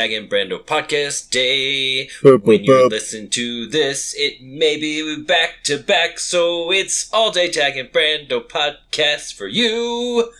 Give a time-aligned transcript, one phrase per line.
[0.00, 2.08] Tag and Brando podcast day.
[2.22, 7.50] When you listen to this, it may be back to back, so it's all day
[7.50, 10.32] Tag and Brando podcast for you.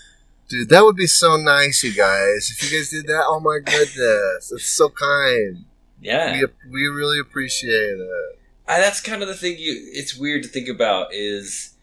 [0.49, 2.51] Dude, that would be so nice, you guys.
[2.51, 4.51] If you guys did that, oh my goodness.
[4.51, 5.67] It's so kind.
[6.01, 6.41] Yeah.
[6.41, 8.39] We, we really appreciate it.
[8.67, 11.75] I, that's kind of the thing you it's weird to think about is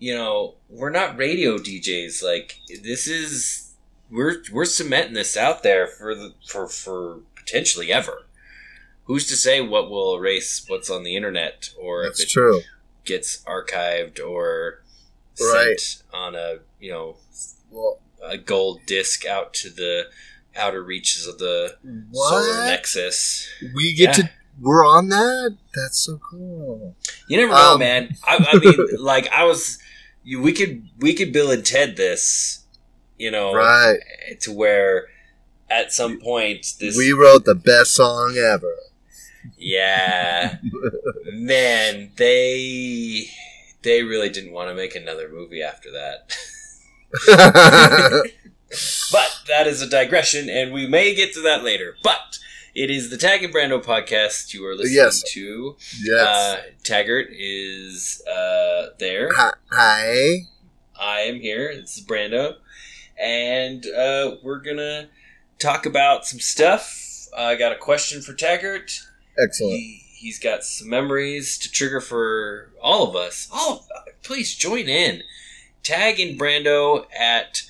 [0.00, 3.71] you know we're not radio DJs like this is
[4.12, 8.22] we're we're cementing this out there for the for for potentially ever
[9.06, 12.60] who's to say what will erase what's on the internet or That's if it true.
[13.04, 14.82] gets archived or
[15.40, 15.80] Right.
[15.80, 17.16] sent on a you know
[17.70, 20.08] Well, a gold disc out to the
[20.54, 21.76] outer reaches of the
[22.12, 24.24] solar nexus We get Yeah.
[24.24, 24.30] to.
[24.60, 25.56] We're on that?
[25.74, 26.94] That's so cool.
[27.26, 28.14] You never know, Um, man.
[28.22, 29.78] I, I mean, like I was,
[30.22, 32.61] you, we could we could Bill and Ted this,
[33.22, 33.98] you know, Right.
[34.40, 35.06] to where
[35.70, 38.74] at some point this, We wrote the best song ever.
[39.56, 40.56] yeah,
[41.32, 43.28] man, they
[43.82, 46.18] they really didn't want to make another movie after that.
[49.12, 51.94] But that is a digression, and we may get to that later.
[52.02, 52.38] But
[52.74, 55.22] it is the Tag and Brando podcast you are listening Yes.
[55.34, 55.76] to.
[56.02, 56.26] yes.
[56.26, 59.28] Uh, Taggart is uh, there.
[59.34, 59.50] Hi.
[59.70, 60.36] Hi.
[60.98, 61.74] I am here.
[61.78, 62.54] This is Brando,
[63.18, 65.08] and uh, we're gonna
[65.58, 67.28] talk about some stuff.
[67.36, 68.92] I got a question for Taggart.
[69.42, 69.74] Excellent.
[69.74, 73.48] He, he's got some memories to trigger for all of us.
[73.52, 73.86] All,
[74.22, 75.22] please join in.
[75.82, 77.62] Tag and Brando at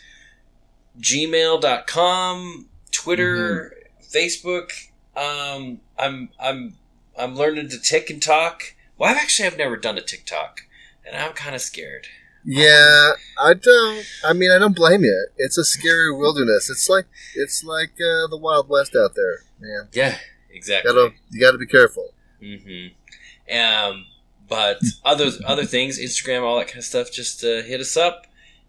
[1.01, 4.89] gmail.com, Twitter, Facebook.
[5.17, 6.75] Um, I'm I'm
[7.19, 8.75] I'm learning to tick and talk.
[8.99, 10.63] Well, I've actually I've never done a TikTok,
[11.07, 12.07] and I'm kind of scared.
[12.45, 14.05] Yeah, I don't.
[14.25, 15.27] I mean, I don't blame you.
[15.37, 16.69] It's a scary wilderness.
[16.71, 19.89] It's like it's like uh, the Wild West out there, man.
[19.93, 20.17] Yeah,
[20.51, 20.93] exactly.
[20.93, 22.13] Gotta you got to be careful.
[22.43, 23.57] Mm-hmm.
[23.57, 24.07] Um,
[24.49, 28.27] but other other things, Instagram, all that kind of stuff, just uh, hit us up,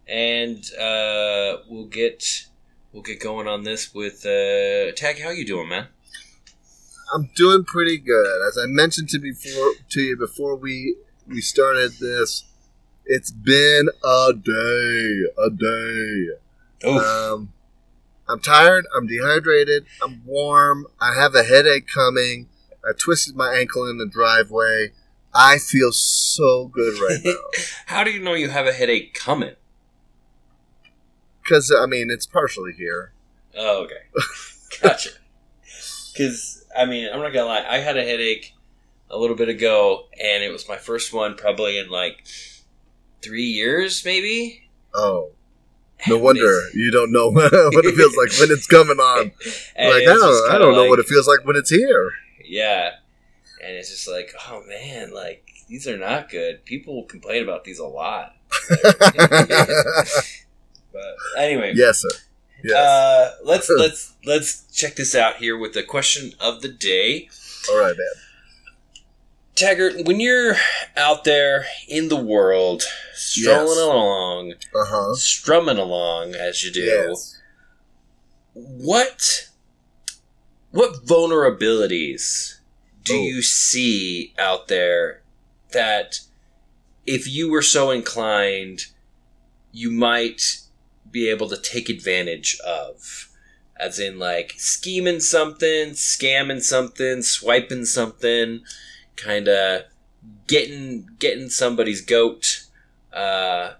[0.07, 2.45] and uh, we'll get
[2.91, 5.19] we'll get going on this with uh, Tag.
[5.19, 5.87] How you doing, man?
[7.13, 8.47] I'm doing pretty good.
[8.47, 10.95] As I mentioned to before to you before we
[11.27, 12.43] we started this,
[13.05, 16.29] it's been a day, a day.
[16.87, 17.53] Um,
[18.27, 18.85] I'm tired.
[18.95, 19.85] I'm dehydrated.
[20.01, 20.87] I'm warm.
[20.99, 22.47] I have a headache coming.
[22.83, 24.91] I twisted my ankle in the driveway.
[25.33, 27.33] I feel so good right now.
[27.87, 29.55] how do you know you have a headache coming?
[31.41, 33.13] Because, I mean, it's partially here.
[33.57, 34.21] Oh, okay,
[34.81, 35.09] gotcha.
[36.13, 38.53] Because I mean, I'm not gonna lie, I had a headache
[39.09, 42.23] a little bit ago, and it was my first one probably in like
[43.23, 44.67] three years, maybe.
[44.93, 45.29] Oh,
[46.07, 47.51] no wonder you don't know what
[47.85, 49.31] it feels like when it's coming on.
[49.75, 52.11] and like, don't, I don't know like- what it feels like when it's here.
[52.45, 52.91] Yeah.
[53.65, 56.65] And it's just like, oh man, like these are not good.
[56.65, 58.35] People complain about these a lot.
[60.91, 62.09] But anyway, yes, sir.
[62.63, 62.75] Yes.
[62.77, 67.29] uh, let's let's let's check this out here with the question of the day.
[67.71, 69.03] All right, man.
[69.55, 70.55] Taggart, when you're
[70.97, 72.83] out there in the world,
[73.15, 73.77] strolling Yes.
[73.77, 75.15] along, Uh huh.
[75.15, 77.37] strumming along as you do, Yes.
[78.53, 79.49] what
[80.71, 82.55] what vulnerabilities
[83.03, 83.21] do Oh.
[83.21, 85.21] you see out there
[85.71, 86.21] that
[87.05, 88.87] if you were so inclined
[89.71, 90.59] you might
[91.11, 93.29] be able to take advantage of
[93.77, 98.63] as in like scheming something scamming something swiping something
[99.15, 99.83] kind of
[100.47, 102.62] getting getting somebody's goat
[103.13, 103.73] uh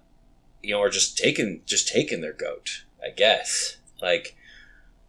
[0.61, 4.35] you know or just taking just taking their goat i guess like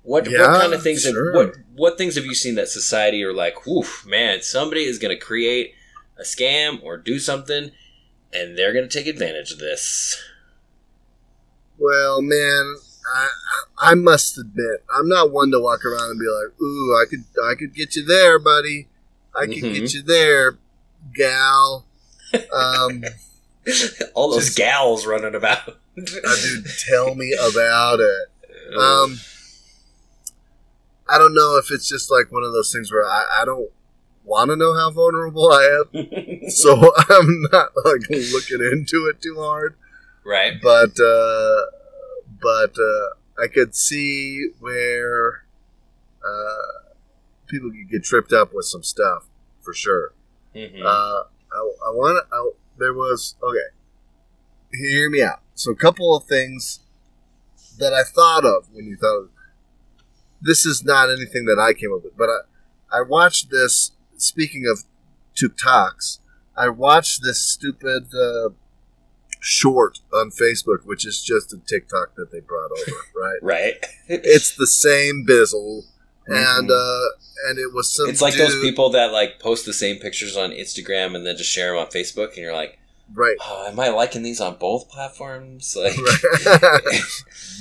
[0.03, 1.27] what what kind of things sure.
[1.27, 4.99] have, what what things have you seen that society are like woof man somebody is
[4.99, 5.75] going to create
[6.19, 7.71] a scam or do something
[8.33, 10.23] and they're going to take advantage of this
[11.79, 12.77] Well, man,
[13.15, 13.29] I,
[13.79, 17.25] I must admit, I'm not one to walk around and be like, "Ooh, I could,
[17.45, 18.89] I could get you there, buddy.
[19.35, 19.73] I could Mhm.
[19.75, 20.59] get you there,
[21.15, 21.85] gal."
[22.53, 23.05] Um,
[24.15, 28.77] all those Just- gals running about uh, dude, tell me about it.
[28.77, 29.19] Um,
[31.09, 33.71] I don't know if it's just like one of those things where I, I don't
[34.25, 39.37] want to know how vulnerable I am, so I'm not like looking into it too
[39.39, 39.77] hard.
[40.25, 41.61] right but uh,
[42.43, 45.45] but uh, I could see where
[46.27, 46.91] uh,
[47.49, 49.27] people could get tripped up with some stuff
[49.61, 50.13] for sure.
[50.57, 50.83] Mhm.
[50.83, 52.53] Uh, I, I want to.
[52.79, 53.75] There was okay.
[54.73, 55.41] Hear me out.
[55.55, 56.81] So, a couple of things
[57.79, 59.25] that I thought of when you thought.
[59.25, 59.29] Of,
[60.41, 63.93] this is not anything that I came up with, but I, I watched this.
[64.17, 64.85] Speaking of
[65.35, 66.19] TikToks,
[66.57, 68.51] I watched this stupid uh,
[69.41, 73.39] short on Facebook, which is just a TikTok that they brought over, right?
[73.43, 73.87] Right.
[74.09, 75.83] It's the same bizzle,
[76.27, 77.01] and uh,
[77.49, 78.05] and it was some.
[78.07, 78.13] Mm-hmm.
[78.13, 81.51] it's like those people that like post the same pictures on Instagram and then just
[81.51, 82.79] share them on Facebook, and you're like,
[83.13, 83.37] right?
[83.43, 85.77] oh, am I liking these on both platforms?
[85.81, 85.97] Like,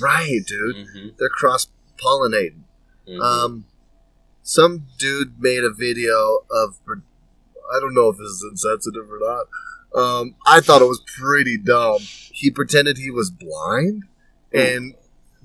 [0.00, 0.76] right, dude.
[0.76, 1.68] Mhm, They're cross
[2.02, 2.60] pollinating.
[3.08, 3.20] mhm.
[3.20, 3.64] Um,
[4.42, 6.78] some dude made a video of.
[7.74, 9.46] I don't know if this is insensitive or not.
[9.98, 11.98] Um, I thought it was pretty dumb.
[12.00, 14.02] He pretended he was blind
[14.52, 14.94] and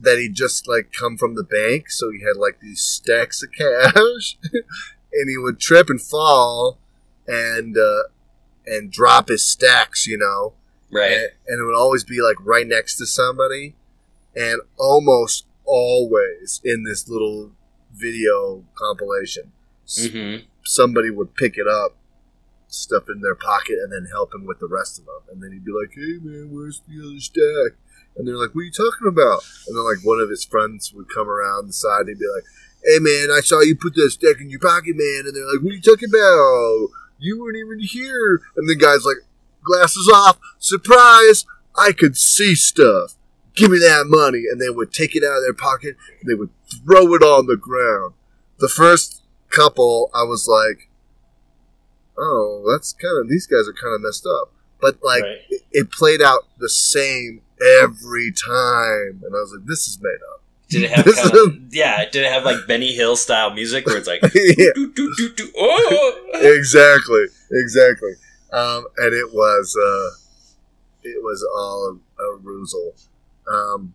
[0.02, 3.52] that he'd just like come from the bank, so he had like these stacks of
[3.52, 4.38] cash,
[5.14, 6.78] and he would trip and fall,
[7.28, 8.04] and uh,
[8.66, 10.54] and drop his stacks, you know,
[10.92, 11.12] right.
[11.12, 13.76] and, and it would always be like right next to somebody
[14.36, 17.52] and almost always in this little
[17.94, 19.52] video compilation
[19.86, 21.96] s- hmm somebody would pick it up
[22.68, 25.52] stuff in their pocket and then help him with the rest of them and then
[25.52, 27.80] he'd be like hey man where's the other stack
[28.18, 29.44] and they're like what are you talking about?
[29.68, 32.28] And then like one of his friends would come around the side and he'd be
[32.34, 32.44] like
[32.86, 35.24] hey man i saw you put that stack in your pocket man.
[35.26, 36.90] And they're like what are you talking about?
[37.20, 38.42] You weren't even here.
[38.56, 39.18] And the guy's like
[39.64, 40.40] glasses off.
[40.60, 41.46] Surprise.
[41.78, 43.16] I could see stuff.
[43.56, 44.44] Give me that money.
[44.50, 46.50] And they would take it out of their pocket and they would
[46.86, 48.14] throw it on the ground.
[48.60, 50.90] The first couple i was like
[52.18, 54.52] oh that's kind of these guys are kind of messed up.
[54.80, 55.40] But like Right.
[55.50, 57.42] it, it played out the same
[57.82, 61.56] every time and i was like this is made up Did it have kind of
[61.74, 62.06] yeah?
[62.10, 64.22] Did it have like Benny Hill style music where it's like
[64.58, 68.14] yeah do, do, do, oh exactly exactly
[68.52, 70.10] um, and it was uh,
[71.04, 73.94] it was all a, a um,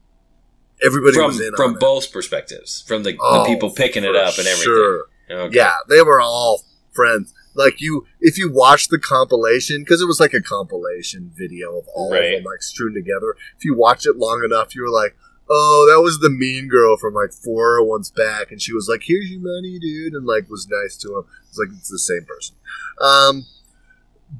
[0.85, 1.81] everybody from was in from on it.
[1.81, 4.65] both perspectives, from the, the Oh, people picking it up and everything.
[4.65, 5.05] sure.
[5.31, 5.57] Okay.
[5.57, 6.63] Yeah, they were all
[6.93, 7.33] friends.
[7.55, 11.87] Like you, if you watch the compilation, because it was like a compilation video of
[11.95, 12.25] all Right.
[12.25, 13.37] of them like strewn together.
[13.56, 15.17] If you watch it long enough, you were like,
[15.49, 19.03] "Oh, that was the mean girl from like four months back," and she was like,
[19.05, 21.25] "Here's your money, dude," and like was nice to him.
[21.49, 22.56] It's like it's the same person.
[23.01, 23.47] Um,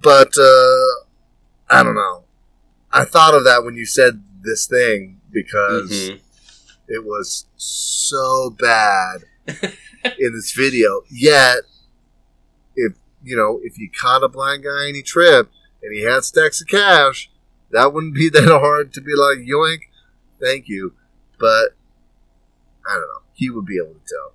[0.03, 0.93] but uh,
[1.71, 2.25] I don't know.
[2.93, 6.21] I thought of that when you said this thing because Mhm.
[6.89, 9.25] it was so bad
[10.19, 11.03] in this video.
[11.11, 11.59] Yet,
[13.25, 16.61] you know, if you caught a blind guy and he tripped and he had stacks
[16.61, 17.31] of cash,
[17.71, 19.81] that wouldn't be that hard to be like yoink,
[20.41, 20.95] thank you.
[21.39, 21.75] But
[22.89, 23.23] I don't know.
[23.33, 24.35] He would be able to tell.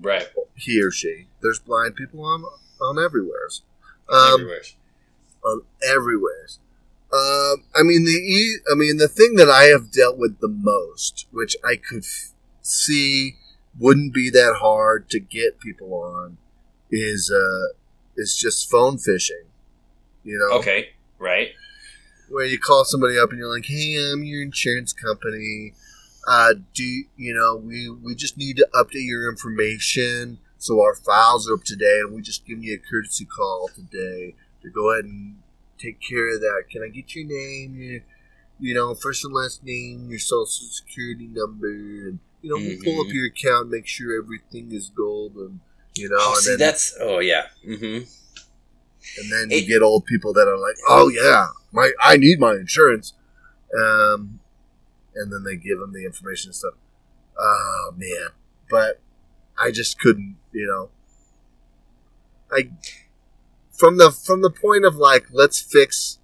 [0.00, 0.28] Right.
[0.54, 1.26] He or she.
[1.42, 2.44] There's blind people on
[2.80, 3.62] on everywheres.
[4.08, 4.62] Um, Everywhere.
[5.44, 6.60] on everywheres.
[7.12, 10.48] Um, I mean the e- I mean the thing that I have dealt with the
[10.48, 13.36] most, which I could f- see
[13.78, 16.36] wouldn't be that hard to get people on,
[16.90, 17.74] is uh,
[18.18, 19.46] is just phone phishing.
[20.24, 20.90] You know, Okay.
[21.18, 21.52] Right.
[22.28, 25.72] where you call somebody up and you're like, "Hey, I'm your insurance company.
[26.26, 31.48] Uh, do you know we we just need to update your information so our files
[31.48, 34.92] are up to date, and we just give you a courtesy call today to go
[34.92, 35.36] ahead and
[35.78, 36.64] take care of that.
[36.70, 38.00] Can I get your name, your
[38.60, 43.00] you know first and last name, your social security number, and you know we'll pull
[43.00, 43.14] up Mhm.
[43.14, 45.60] your account, make sure everything is golden."
[45.98, 47.46] You know, Oh, and see, then that's oh yeah.
[47.66, 47.84] Mm-hmm.
[49.20, 52.38] and then you It- get old people that are like, "Oh yeah, my I need
[52.40, 53.14] my insurance,"
[53.78, 54.40] um,
[55.14, 56.74] and then they give them the information and stuff.
[57.38, 58.28] Oh man,
[58.70, 59.00] but
[59.58, 60.90] I just couldn't, you know.
[62.50, 62.70] I
[63.72, 66.18] from the from the point of like, let's fix.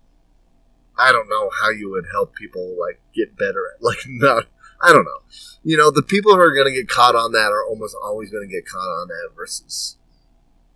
[0.97, 4.47] I don't know how you would help people like get better at like not.
[4.85, 5.21] I don't know.
[5.65, 8.31] You know, the people who are going to get caught on that are almost always
[8.31, 9.97] going to get caught on that versus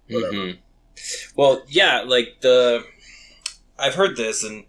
[0.08, 0.32] Whatever.
[0.34, 0.50] hmm
[1.36, 2.84] Well, yeah, like the
[3.78, 4.64] I've heard this and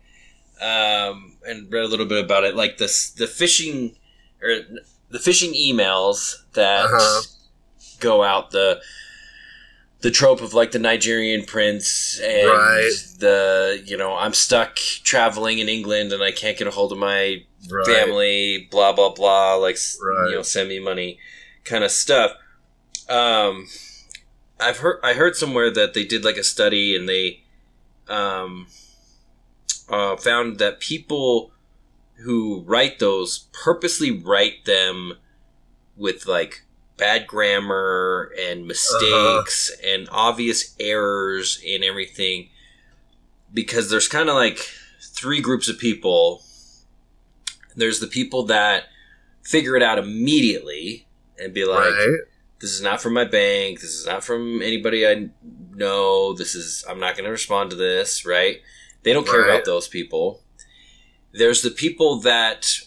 [0.61, 2.55] um and read a little bit about it.
[2.55, 2.85] Like the
[3.17, 3.95] the phishing
[4.41, 4.59] or
[5.09, 7.21] the phishing emails that Uh-huh.
[7.99, 8.81] go out the
[10.01, 12.91] the trope of like the Nigerian prince and Right.
[13.19, 16.97] the you know I'm stuck traveling in England and I can't get a hold of
[16.97, 17.85] my right.
[17.85, 20.29] family, blah blah blah, like Right.
[20.29, 21.19] you know, send me money,
[21.65, 22.31] kind of stuff.
[23.09, 23.67] Um,
[24.59, 27.43] I've heard I heard somewhere that they did like a study and they
[28.07, 28.67] um,
[29.89, 31.51] uh, found that people
[32.23, 35.13] who write those purposely write them
[35.95, 36.63] with like
[36.99, 42.49] bad grammar and mistakes and obvious errors in everything
[43.53, 44.59] because there's kind of like
[45.01, 46.43] three groups of people
[47.75, 48.85] there's the people that
[49.43, 51.07] figure it out immediately
[51.39, 52.17] and be like, right.
[52.59, 53.79] this is not from my bank.
[53.79, 55.29] This is not from anybody I
[55.73, 56.33] know.
[56.33, 58.61] This is, I'm not going to respond to this, right?
[59.03, 59.49] They don't care Right.
[59.51, 60.43] about those people.
[61.31, 62.81] There's the people that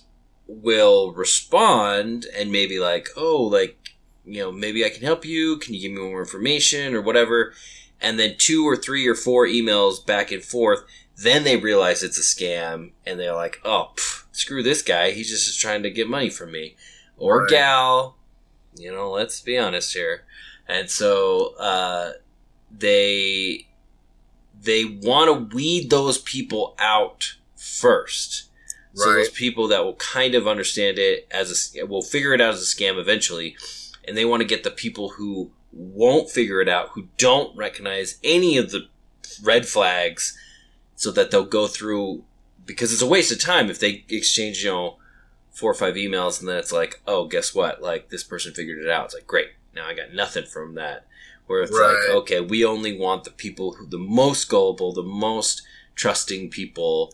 [0.47, 3.79] will respond and maybe like, oh, like,
[4.25, 5.57] you know, maybe I can help you.
[5.59, 7.53] Can you give me more information or whatever?
[8.01, 10.85] And then two or three or four emails back and forth.
[11.17, 15.11] Then they realize it's a scam and they're like, oh, pff, screw this guy.
[15.13, 16.75] He's just trying to get money from me.
[17.17, 17.51] Or Right.
[17.51, 18.17] gal.
[18.75, 20.25] You know, let's be honest here.
[20.67, 22.13] And so uh,
[22.77, 23.67] they
[24.61, 28.45] they want to weed those people out first.
[28.95, 29.17] So Right.
[29.19, 32.63] those people that will kind of understand it as a will figure it out as
[32.63, 33.57] a scam eventually,
[34.07, 38.19] and they want to get the people who won't figure it out, who don't recognize
[38.23, 38.89] any of the
[39.43, 40.37] red flags,
[40.97, 42.25] so that they'll go through
[42.67, 44.97] because it's a waste of time if they exchange you know
[45.51, 47.83] four or five emails and then it's like oh guess what?
[47.83, 49.07] Like this person figured it out.
[49.07, 49.49] It's like great.
[49.75, 51.07] Now I got nothing from that.
[51.47, 52.07] Where it's Right.
[52.09, 55.63] like okay we only want the people who the most gullible the most
[55.97, 57.13] trusting people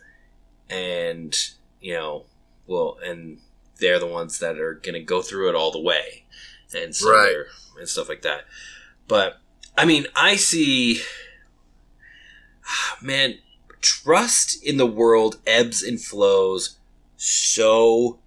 [0.71, 1.35] and
[1.81, 2.25] you know
[2.67, 3.39] well and
[3.81, 6.25] they're the ones that are going to go through it all the way
[6.75, 7.45] and so Right.
[7.79, 8.45] and stuff like that
[9.07, 9.39] but
[9.77, 11.01] i mean i see
[12.67, 13.39] ah, man
[13.81, 16.77] trust in the world ebbs and flows
[17.17, 18.19] so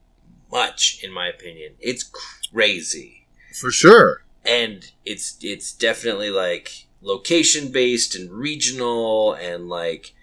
[0.51, 2.09] much in my opinion it's
[2.51, 3.25] crazy
[3.59, 4.23] For sure.
[4.45, 10.13] and it's it's definitely like location based and regional and like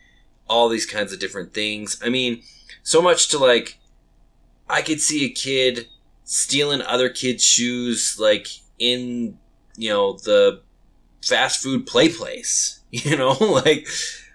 [0.48, 2.00] all these kinds of different things.
[2.02, 2.42] I mean,
[2.82, 3.78] so much to like
[4.68, 5.88] I could see a kid
[6.30, 9.38] stealing other kids' shoes like in
[9.76, 10.60] you know the
[11.24, 12.74] fast food play place.
[12.90, 13.86] You know, like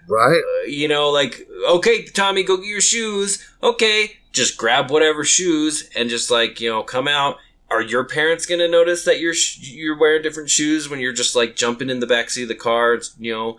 [0.08, 0.42] Right.
[0.62, 3.44] uh, you know, like, okay, Tommy, go get your shoes.
[3.64, 7.38] Okay, just grab whatever shoes and just like, you know, come out.
[7.68, 11.34] Are your parents gonna notice that you're sh- you're wearing different shoes when you're just
[11.34, 12.94] like jumping in the backseat of the car?
[12.94, 13.58] It's, You know,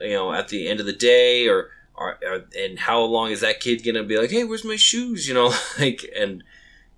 [0.00, 3.40] you know, at the end of the day, or, or, or and how long is
[3.40, 5.26] that kid gonna be like, hey, where's my shoes?
[5.26, 6.44] You know, like, and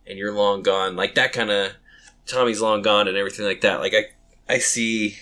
[0.09, 1.73] and you're long gone, like that kind of
[2.27, 3.81] Tommy's long gone and everything like that.
[3.81, 4.05] Like I
[4.55, 5.17] I see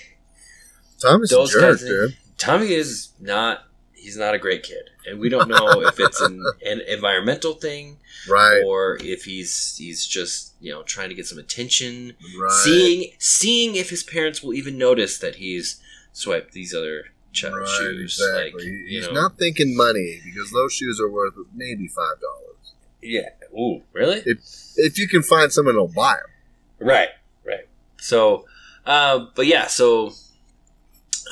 [1.01, 2.17] Thomas Those a jerk, dude.
[2.39, 3.65] Tommy is not
[3.95, 7.99] he's not a great kid and we don't know if it's an, an environmental thing
[8.29, 8.63] Right.
[8.65, 12.53] or if he's he's just you know trying to get some attention Right.
[12.65, 15.81] seeing seeing if his parents will even notice that he's
[16.13, 17.07] swiped these other
[17.43, 18.53] Right, shoes exactly.
[18.53, 22.73] like He- He's know not thinking money because those shoes are worth maybe five dollars.
[23.03, 24.39] yeah ooh really If
[24.77, 26.89] if you can find someone who'll buy them.
[26.89, 27.09] right
[27.45, 27.67] right
[27.99, 28.45] so
[28.85, 30.13] uh, but yeah so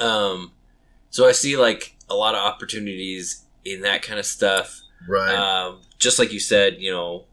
[0.00, 0.52] um
[1.10, 5.34] so i see like a lot of opportunities in that kind of stuff Right.
[5.34, 7.24] um, just like you said, you know,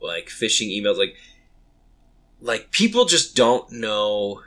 [0.00, 1.14] like phishing emails, like
[2.40, 4.40] like people just don't know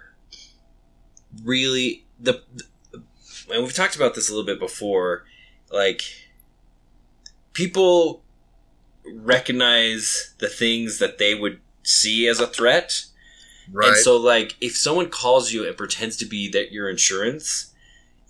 [1.46, 2.42] really the,
[2.92, 3.02] the
[3.54, 5.24] and we've talked about this a little bit before.
[5.72, 6.02] Like
[7.54, 8.24] people
[9.14, 13.06] recognize the things that they would see as a threat,
[13.72, 13.90] right.
[13.90, 17.74] and so like if someone calls you and pretends to be that your insurance,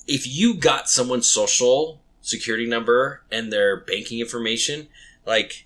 [0.08, 4.88] if you got someone's social security number and their banking information,
[5.26, 5.66] like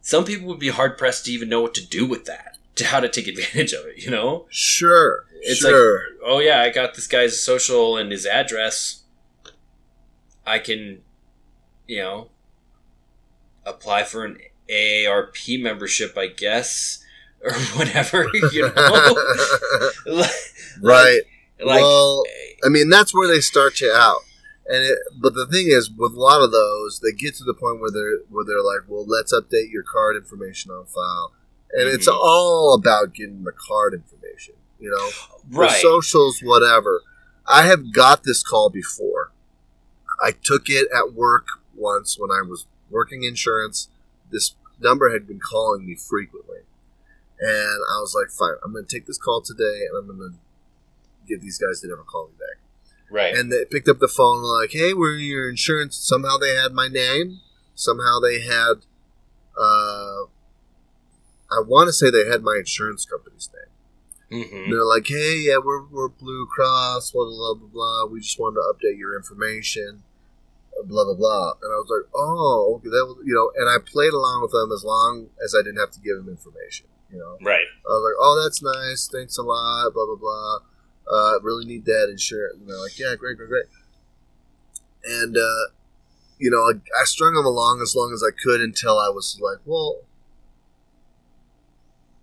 [0.00, 2.86] some people would be hard pressed to even know what to do with that, to
[2.86, 4.46] how to take advantage of it, you know?
[4.50, 5.24] sure.
[5.46, 6.00] It's sure.
[6.24, 9.02] Oh yeah, I got this guy's social and his address.
[10.46, 11.02] I can,
[11.86, 12.28] you know,
[13.66, 17.04] apply for an AARP membership, I guess,
[17.44, 19.16] or whatever, you know?
[20.06, 20.30] like,
[20.80, 21.20] right.
[21.60, 22.22] like well,
[22.64, 24.20] I mean, that's where they start you out.
[24.66, 27.52] And it, but the thing is, with a lot of those, they get to the
[27.52, 31.32] point where they're where they're like, "Well, let's update your card information on file,"
[31.74, 32.16] and it's Mhm.
[32.18, 34.54] all about getting the card information.
[34.80, 35.10] You know,
[35.58, 35.82] right.
[35.82, 37.02] socials, whatever.
[37.46, 39.32] I have got this call before.
[40.22, 43.88] I took it at work once when I was working insurance.
[44.30, 46.58] This number had been calling me frequently.
[47.40, 50.32] And I was like, fine, I'm going to take this call today and I'm going
[50.32, 50.38] to
[51.28, 52.58] get these guys to never call me back.
[53.10, 53.34] right.
[53.34, 55.96] And they picked up the phone and like, hey, we're your insurance.
[55.96, 57.40] Somehow they had my name.
[57.74, 58.86] Somehow they had,
[59.58, 60.24] uh,
[61.50, 64.44] I want to say they had my insurance company's name.
[64.48, 68.06] hmm they're like, hey, yeah, we're, we're Blue Cross, blah, blah, blah, blah.
[68.06, 70.02] We just wanted to update your information,
[70.82, 71.52] blah, blah, blah.
[71.62, 74.52] And I was like, oh, okay, that was, you know, and I played along with
[74.52, 77.38] them as long as I didn't have to give them information, you know.
[77.40, 77.66] Right.
[77.86, 79.08] I was like, oh, that's nice.
[79.08, 80.58] Thanks a lot, blah, blah, blah.
[81.06, 82.56] Uh, really need that insurance.
[82.58, 83.66] And they're like, yeah, great, great, great.
[85.04, 85.72] And, uh,
[86.38, 89.38] you know, I, I strung them along as long as I could until I was
[89.40, 90.00] like, well,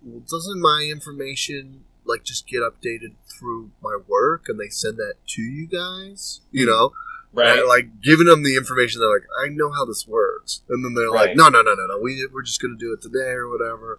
[0.04, 5.14] well, doesn't my information like just get updated through my work and they send that
[5.28, 6.40] to you guys?
[6.50, 6.92] You know,
[7.32, 7.58] Right.
[7.60, 9.00] And, like giving them the information.
[9.00, 11.28] They're like, I know how this works, and then they're Right.
[11.28, 11.98] like, No, no, no, no, no.
[11.98, 13.98] We we're just gonna do it today or whatever.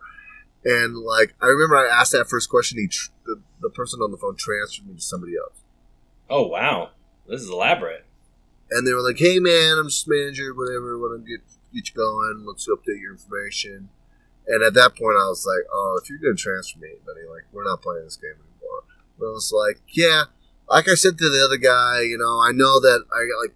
[0.65, 2.77] And like, I remember I asked that first question.
[2.79, 5.57] He tr- the, the person on the phone transferred me to somebody else.
[6.29, 6.91] oh wow,
[7.27, 8.05] this is elaborate.
[8.71, 10.97] and they were like, "Hey, man, I'm just manager, whatever.
[10.97, 11.41] Want to get
[11.73, 12.45] get you going?
[12.45, 13.89] Let's update your information."
[14.47, 17.43] And at that point, I was like, "Oh, if you're gonna transfer me, buddy, like
[17.51, 18.83] we're not playing this game anymore."
[19.19, 20.25] But I was like, "Yeah,
[20.69, 23.55] like I said to the other guy, you know, I know that I got like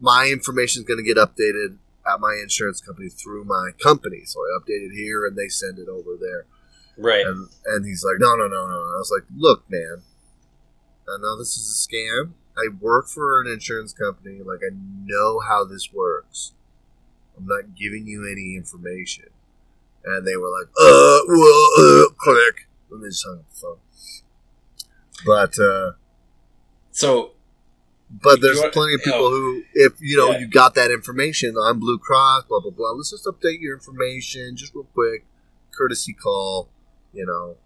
[0.00, 4.58] my information is gonna get updated at my insurance company through my company, so I
[4.58, 6.46] update it here, and they send it over there."
[6.98, 7.24] Right.
[7.24, 8.74] And and he's like, no, no, no, no.
[8.74, 10.02] I was like, look, man,
[11.08, 12.32] I know this is a scam.
[12.56, 14.40] I work for an insurance company.
[14.42, 16.52] Like, I know how this works.
[17.36, 19.26] I'm not giving you any information.
[20.04, 22.66] And they were like, uh, well, uh, click.
[22.90, 23.78] And they just hung up the phone.
[25.26, 25.92] But, uh,
[26.90, 27.32] so
[28.10, 29.30] but there's want- plenty of people oh.
[29.30, 30.38] who, if you know, Yeah.
[30.38, 32.90] you got that information on Blue Cross, blah blah blah.
[32.92, 35.24] Let's just update your information, just real quick,
[35.76, 36.70] courtesy call,
[37.12, 37.56] you know,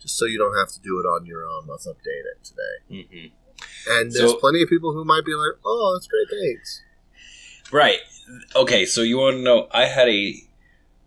[0.00, 1.66] just so you don't have to do it on your own.
[1.68, 3.06] Let's update it today.
[3.12, 3.32] mhm.
[3.88, 6.82] And there's So- plenty of people who might be like, "Oh, that's great, thanks."
[7.72, 8.00] right.
[8.56, 9.68] Okay, so you want to know?
[9.70, 10.34] I had a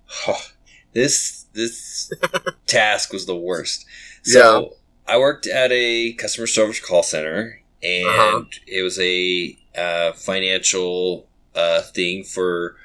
[0.94, 2.12] this this
[2.66, 3.86] task was the worst.
[4.24, 4.76] So
[5.10, 8.44] I worked at a customer service call center, and Uh-huh.
[8.68, 12.76] it was a uh, financial uh, thing for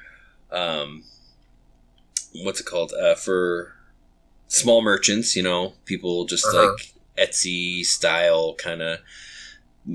[0.51, 1.03] um,
[2.43, 3.73] what's it called uh, for
[4.47, 5.35] small merchants.
[5.35, 6.71] You know, people just Uh-huh.
[6.71, 8.99] like Etsy style kind of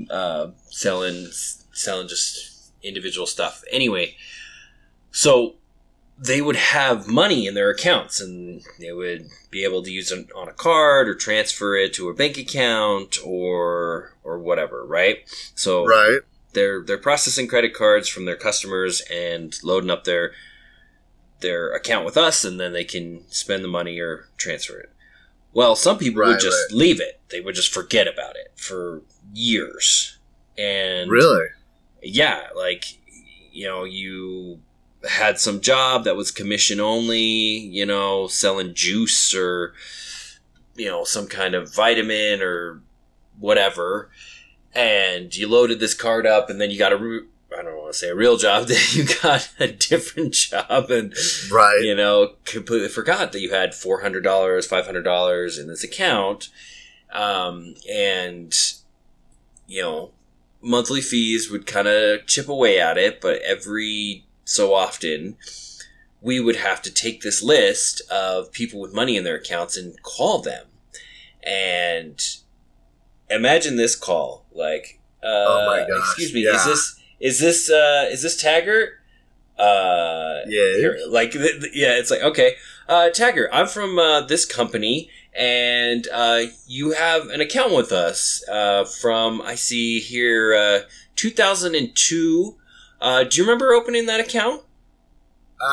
[0.09, 1.27] uh, selling
[1.73, 3.63] selling just individual stuff.
[3.71, 4.15] Anyway,
[5.11, 5.55] so
[6.23, 10.31] they would have money in their accounts and they would be able to use it
[10.33, 15.17] on a card or transfer it to a bank account or or whatever, right?
[15.55, 16.19] So Right?
[16.53, 20.31] they're they're processing credit cards from their customers and loading up their
[21.39, 24.91] their account with us and then they can spend the money or transfer it.
[25.53, 26.77] Well, some people would just right.
[26.77, 27.19] leave it.
[27.29, 29.01] They would just forget about it for
[29.33, 30.19] years.
[30.57, 31.47] And Really?
[32.03, 32.85] yeah, like
[33.51, 34.59] you know, you
[35.09, 39.73] had some job that was commission only, you know, selling juice or
[40.75, 42.81] you know, some kind of vitamin or
[43.39, 44.09] whatever,
[44.73, 47.25] and you loaded this card up, and then you got a re-
[47.57, 51.13] I don't want to say a real job, then you got a different job, and
[51.51, 51.81] Right?
[51.83, 55.83] you know, completely forgot that you had four hundred dollars, five hundred dollars in this
[55.83, 56.49] account,
[57.11, 58.53] um, and
[59.67, 60.11] you know,
[60.61, 65.37] monthly fees would kind of chip away at it, but every so often
[66.21, 69.89] we would have to take this list of people with money in their accounts and
[70.03, 70.65] call them,
[71.43, 72.19] and
[73.29, 76.55] imagine this call like, uh, Oh my gosh, excuse me, yeah.
[76.55, 76.83] is this
[77.19, 78.89] is this uh, is this Taggart?
[79.57, 80.77] Uh, Yeah.
[80.77, 82.55] here, like th- th- yeah it's like okay
[82.89, 88.43] uh Taggart i'm from uh, this company and uh you have an account with us
[88.49, 90.79] uh from i see here uh
[91.15, 92.57] 2002
[93.01, 94.61] uh do you remember opening that account?
[95.59, 95.65] Uh,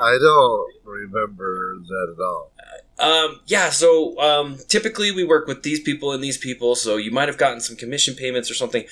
[0.00, 2.50] I don't remember that at all.
[2.98, 7.10] um yeah so um typically we work with these people and these people so you
[7.10, 8.84] might have gotten some commission payments or something.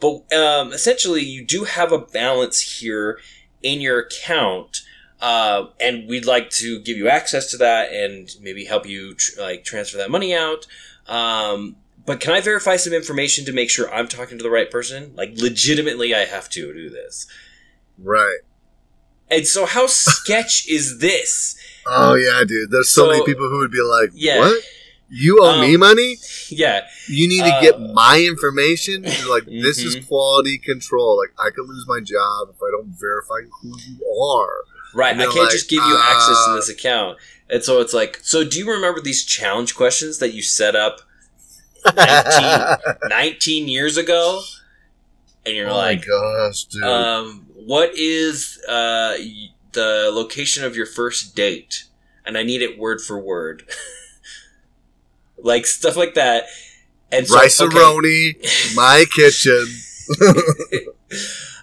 [0.00, 3.18] But um essentially you do have a balance here
[3.62, 4.82] in your account
[5.20, 9.40] uh, and we'd like to give you access to that and maybe help you tr-
[9.40, 10.66] like transfer that money out.
[11.06, 14.70] Um, but can i verify some information to make sure i'm talking to the right
[14.70, 17.26] person like legitimately i have to do this
[17.98, 18.38] Right?
[19.30, 22.70] and so how sketch is this Oh yeah, dude.
[22.70, 24.38] There's so, So- many people who would be like, Yeah.
[24.38, 24.62] "What?
[25.10, 26.16] You owe me Um, money?
[26.48, 30.06] yeah You need to uh, get my information?" You're like, "This is Mhm.
[30.06, 31.18] quality control.
[31.18, 34.62] Like, I could lose my job if I don't verify who you are."
[34.94, 35.16] Right.
[35.16, 37.18] I can't like, just give you access to uh, this account.
[37.50, 41.00] And so it's like, so do you remember these challenge questions that you set up
[41.84, 44.42] 19, 19 years ago?
[45.44, 46.82] And you're oh like, gosh, dude.
[46.84, 49.16] um, what is uh,
[49.72, 51.84] the location of your first date?
[52.24, 53.64] And I need it word for word.
[55.38, 56.44] like stuff like that.
[57.10, 58.34] And so, Rice okay.
[58.74, 59.66] my kitchen.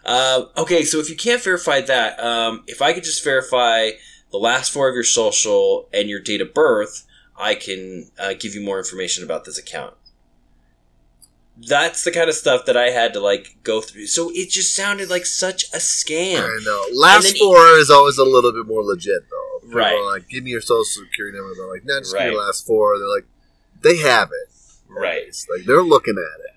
[0.10, 3.92] Uh, okay, so if you can't verify that, um, if I could just verify
[4.32, 7.06] the last four of your social and your date of birth,
[7.38, 9.94] I can uh, give you more information about this account.
[11.68, 14.08] That's the kind of stuff that I had to like go through.
[14.08, 16.42] So it just sounded like such a scam.
[16.42, 16.86] I know.
[16.94, 19.60] Last then he- four is always a little bit more legit, though.
[19.62, 19.94] People Right.
[19.94, 21.54] are like, give me your social security number.
[21.56, 22.34] They're like, no, just give me Right.
[22.36, 22.98] the last four.
[22.98, 23.26] They're like,
[23.82, 24.50] they have it.
[24.88, 25.24] Right.
[25.28, 26.56] It's like they're looking at it.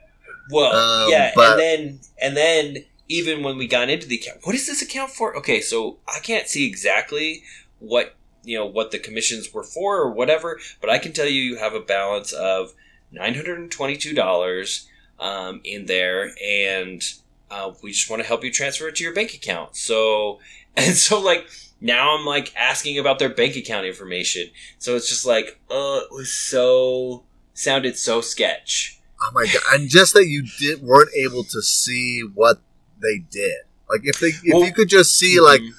[0.51, 4.39] Well, Um, yeah, but- and then and then even when we got into the account,
[4.45, 5.37] what is this account for?
[5.37, 7.43] Okay, so I can't see exactly
[7.79, 11.41] what you know what the commissions were for or whatever, but I can tell you
[11.43, 12.73] you have a balance of
[13.13, 14.87] nine hundred and twenty-two dollars
[15.23, 17.03] um, in there, and
[17.51, 19.77] uh, we just want to help you transfer it to your bank account.
[19.77, 20.41] So
[20.77, 21.49] and so like.
[21.85, 24.51] Now I'm like asking about their bank account information.
[24.79, 29.01] So it's just like, oh, it was so sounded so sketch.
[29.21, 29.63] Oh my god!
[29.73, 32.61] And just that you did weren't able to see what
[33.03, 33.63] they did.
[33.91, 35.73] Like if they, if Well- you could just see like Mhm.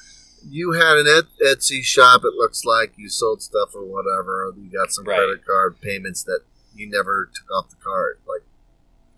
[0.49, 4.53] you had an Et- Etsy shop, it looks like you sold stuff or whatever.
[4.57, 5.15] You got some Right.
[5.15, 6.41] credit card payments that
[6.75, 8.19] you never took off the card.
[8.27, 8.43] Like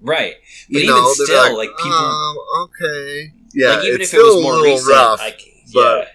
[0.01, 0.35] right.
[0.69, 4.23] But you even know, still, like, people- "Oh, okay, yeah, like even it's if it
[4.23, 5.19] was more recent, rough.
[5.21, 6.11] I c- but- yeah.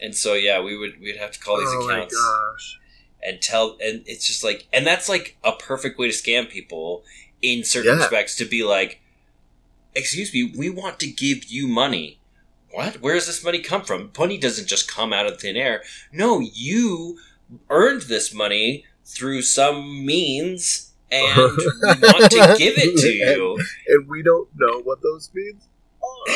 [0.00, 2.78] And so yeah, we would we'd have to call these oh my accounts gosh!
[3.22, 7.04] and tell, and it's just like, and that's like a perfect way to scam people
[7.40, 8.00] in certain Yeah.
[8.02, 9.00] respects to be like,
[9.94, 12.18] excuse me, we want to give you money.
[12.70, 13.00] What?
[13.00, 14.10] Where does this money come from?
[14.18, 15.82] Money doesn't just come out of thin air.
[16.12, 17.18] No, you
[17.70, 23.58] earned this money through some means, and we want to give it to you.
[23.88, 25.62] And we don't know what those means
[26.02, 26.34] are.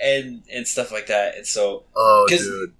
[0.00, 1.36] and and stuff like that.
[1.36, 2.72] And so, Oh, 'Cause- dude,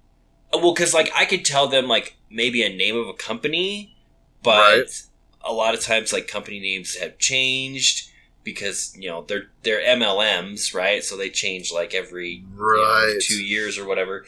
[0.53, 3.95] well, because like I could tell them like maybe a name of a company,
[4.43, 5.01] but Right.
[5.41, 8.09] a lot of times like company names have changed
[8.43, 11.03] because you know they're they're MLMs, right?
[11.03, 14.25] So they change like every you know, two years or whatever,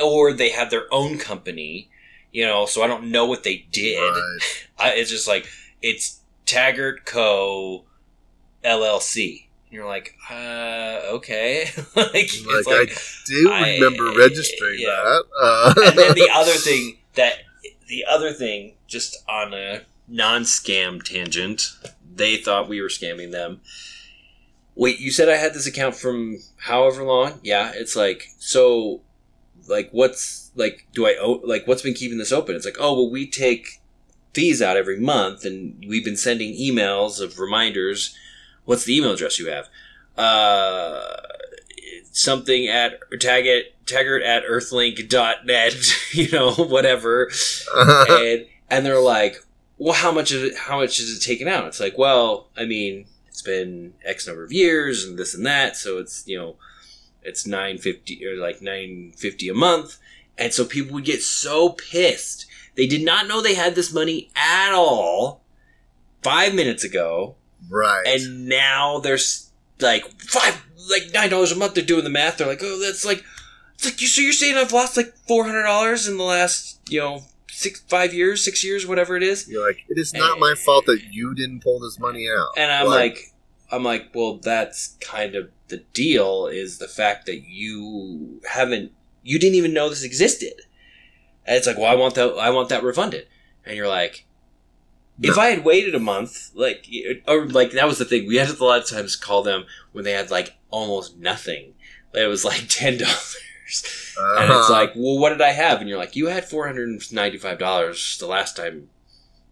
[0.00, 1.88] or they have their own company.
[2.32, 3.98] You know, so I don't know what they did.
[3.98, 4.38] Right.
[4.78, 5.48] I, it's just like
[5.88, 7.84] it's Taggart Co.
[8.64, 9.46] LLC.
[9.66, 11.64] And you're like, uh, okay.
[11.96, 14.88] like, it's Like, like, I do I- remember registering yeah.
[14.88, 15.22] that.
[15.40, 17.34] Uh, and then the other thing that
[17.88, 21.62] the other thing, just on a non-scam tangent,
[22.14, 23.60] they thought we were scamming them.
[24.74, 27.40] Wait, you said I had this account from however long?
[27.42, 29.00] Yeah, it's like so.
[29.68, 30.86] Like, what's like?
[30.92, 31.40] Do I owe?
[31.44, 32.54] Like, what's been keeping this open?
[32.56, 33.80] It's like, oh, well, we take
[34.36, 38.14] fees out every month, and we've been sending emails of reminders.
[38.66, 39.68] What's the email address you have?
[40.16, 41.16] Uh,
[42.12, 45.74] something at taggart taggart at earthlink.net
[46.12, 47.30] you know whatever
[48.08, 49.36] and and they're like
[49.76, 52.64] well how much is it how much is it taken out it's like well i
[52.64, 56.56] mean it's been x number of years and this and that so it's you know
[57.22, 59.98] it's 950 or like 950 a month
[60.38, 62.46] and so people would get so pissed
[62.76, 65.42] they did not know they had this money at all
[66.22, 67.34] five minutes ago
[67.70, 68.02] right.
[68.06, 69.18] and now they're
[69.80, 73.04] like five like nine dollars a month they're doing the math they're like oh that's
[73.04, 73.24] like
[73.74, 76.80] it's like you so you're saying i've lost like four hundred dollars in the last
[76.88, 80.38] you know six five years six years whatever it is You're like, it is not
[80.38, 82.48] my fault that you didn't pull this money out.
[82.56, 83.32] and i'm like
[83.70, 89.38] i'm like well that's kind of the deal is the fact that you haven't you
[89.38, 90.52] didn't even know this existed
[91.46, 93.26] and it's like well i want that i want that refunded
[93.64, 94.24] and you're like
[95.22, 96.86] if I had waited a month, like,
[97.26, 98.26] or like that was the thing.
[98.26, 101.72] We had to a lot of times call them when they had like almost nothing.
[102.12, 103.34] It was like ten dollars,
[104.18, 104.72] and it's Uh-huh.
[104.74, 105.80] like, well, what did I have?
[105.80, 108.90] And you're like, you had four hundred and ninety five dollars the last time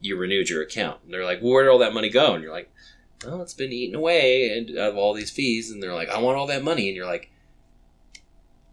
[0.03, 1.01] you renewed your account.
[1.03, 2.35] And they're like, well, where did all that money go?
[2.35, 2.71] And you're like,
[3.25, 5.71] well, it's been eaten away and of all these fees.
[5.71, 6.89] And they're like, I want all that money.
[6.89, 7.31] And you're like,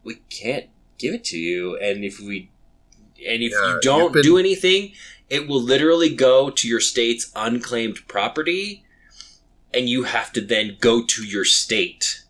[0.03, 0.65] we can't
[0.97, 1.77] give it to you.
[1.77, 2.51] And if we,
[3.27, 4.93] and if Yeah, you don't been- do anything,
[5.29, 8.83] it will literally go to your state's unclaimed property,
[9.73, 12.23] and you have to then go to your state,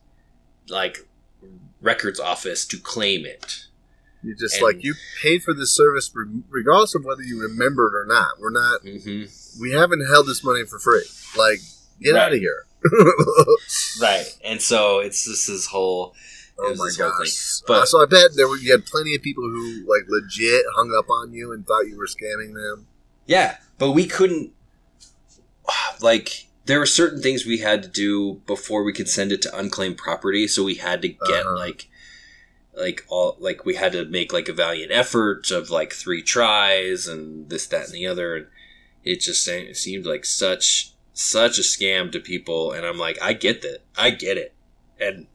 [0.69, 1.07] like
[1.81, 3.65] records office, to claim it.
[4.23, 6.11] You're just and- like you paid for this service
[6.49, 8.39] regardless of whether you remember it or not.
[8.39, 8.81] We're not.
[8.81, 9.23] hmm
[9.59, 11.03] We haven't held this money for free.
[11.35, 11.59] Like,
[12.01, 12.21] get Right.
[12.21, 12.65] out of here.
[14.01, 16.15] Right, and so it's just this whole.
[16.63, 17.61] Oh my gosh!
[17.67, 20.63] But- Uh, so I bet there were you had plenty of people who like legit
[20.75, 22.87] hung up on you and thought you were scamming them.
[23.27, 24.53] Yeah, but we couldn't.
[26.01, 29.57] Like, there were certain things we had to do before we could send it to
[29.57, 31.55] unclaimed property, so we had to get Uh-huh.
[31.57, 31.87] like,
[32.75, 37.07] like all like we had to make like a valiant effort of like three tries
[37.07, 38.47] and this, that, and the other, and
[39.03, 42.71] it just it seemed like such such a scam to people.
[42.71, 44.53] And I'm like, I get that, I get it,
[44.99, 45.27] and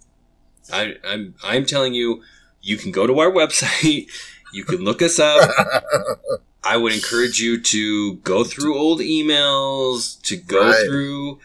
[0.73, 2.23] I I'm I'm telling you,
[2.63, 4.09] you can go to our website,
[4.53, 5.51] you can look us up.
[6.65, 10.85] I would encourage you to go through old emails, to go Right.
[10.85, 11.39] through,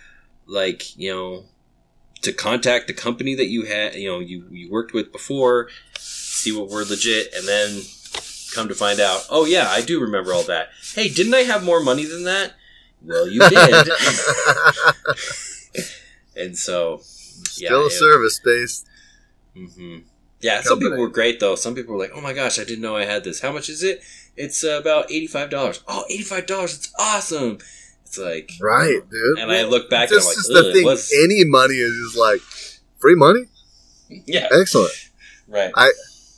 [0.47, 1.43] like, you know,
[2.23, 5.67] to contact the company that you had, you know, you, you worked with before,
[5.99, 7.81] see what we're legit, and then
[8.55, 10.69] come to find out, oh yeah, I do remember all that.
[10.95, 12.53] Hey, didn't I have more money than that?
[13.03, 13.87] Well, you did.
[16.35, 17.01] and so,
[17.57, 18.87] yeah, Still a service based.
[19.55, 19.99] Hmm
[20.39, 21.55] Yeah, some people were great though.
[21.55, 23.41] Some people were like, "Oh my gosh, I didn't know I had this.
[23.41, 24.01] How much is it?"
[24.37, 25.83] It's uh, about eighty five dollars.
[25.87, 26.75] Oh, eighty five dollars!
[26.77, 27.59] It's awesome.
[28.05, 29.39] It's like Right, dude.
[29.39, 30.85] And I look back this and I'm like, is the thing.
[30.85, 32.41] was- Any money is just like
[32.99, 33.45] free money.
[34.25, 34.91] yeah, Excellent.
[35.47, 35.71] right.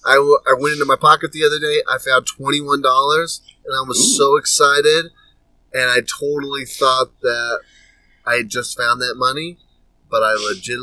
[0.05, 1.81] I, w- I went into my pocket the other day.
[1.89, 4.17] I found twenty one dollars, and I was Ooh.
[4.17, 5.05] so excited.
[5.73, 7.59] And I totally thought that
[8.27, 9.57] I had just found that money,
[10.13, 10.77] but I legit-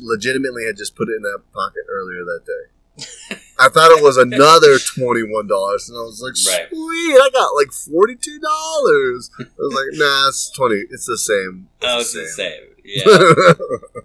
[0.00, 3.36] legitimately had just put it in that pocket earlier that day.
[3.58, 6.68] I thought it was another twenty one dollars, and I was like, Right.
[6.68, 10.84] "Sweet, I got like forty two dollars." I was like, "Nah, it's twenty.
[10.90, 12.64] It's the same." Oh, It's it's the the same.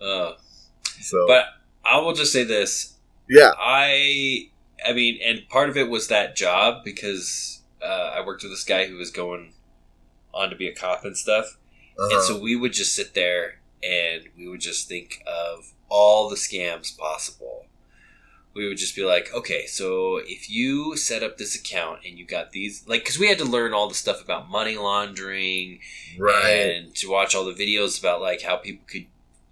[0.00, 0.06] Yeah.
[0.06, 0.32] uh,
[1.00, 1.46] so but
[1.84, 2.94] I will just say this:
[3.28, 4.48] yeah, I,
[4.86, 8.64] I mean, and part of it was that job because uh, I worked with this
[8.64, 9.52] guy who was going
[10.32, 11.56] on to be a cop and stuff.
[11.98, 12.16] uh-huh.
[12.16, 16.36] And so we would just sit there and we would just think of all the
[16.36, 17.66] scams possible.
[18.54, 22.24] We would just be like, okay, so if you set up this account and you
[22.24, 25.80] got these, like, because we had to learn all the stuff about money laundering
[26.18, 26.44] right.
[26.44, 29.06] and to watch all the videos about like how people could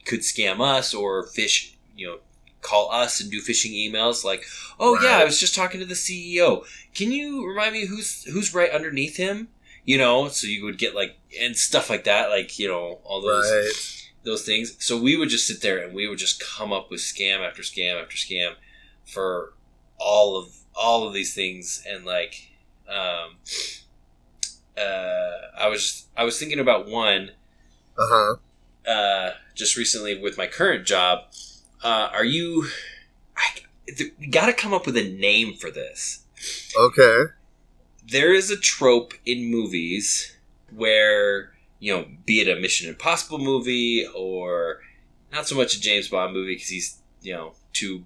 [0.05, 2.19] could scam us or fish, you know,
[2.61, 4.25] call us and do phishing emails.
[4.25, 4.45] Like,
[4.79, 6.65] oh yeah, I was just talking to the CEO.
[6.95, 9.49] Can you remind me who's who's right underneath him?
[9.85, 13.21] You know, so you would get like and stuff like that, like you know all
[13.21, 14.02] those Right.
[14.25, 14.77] Those things.
[14.85, 17.63] So we would just sit there and we would just come up with scam after
[17.63, 18.55] scam after scam
[19.05, 19.53] for
[19.99, 22.51] all of all of these things and like
[22.89, 23.37] um
[24.77, 27.31] uh I was I was thinking about one
[27.99, 28.37] Uh huh.
[28.91, 31.25] uh just recently with my current job.
[31.83, 32.67] Uh are you
[33.37, 33.49] I
[33.87, 36.25] th- we got to come up with a name for this.
[36.79, 37.25] Okay.
[38.09, 40.37] There is a trope in movies
[40.75, 41.52] where
[41.83, 44.79] you know, be it a Mission Impossible movie or
[45.33, 48.05] not so much a James Bond movie because he's you know too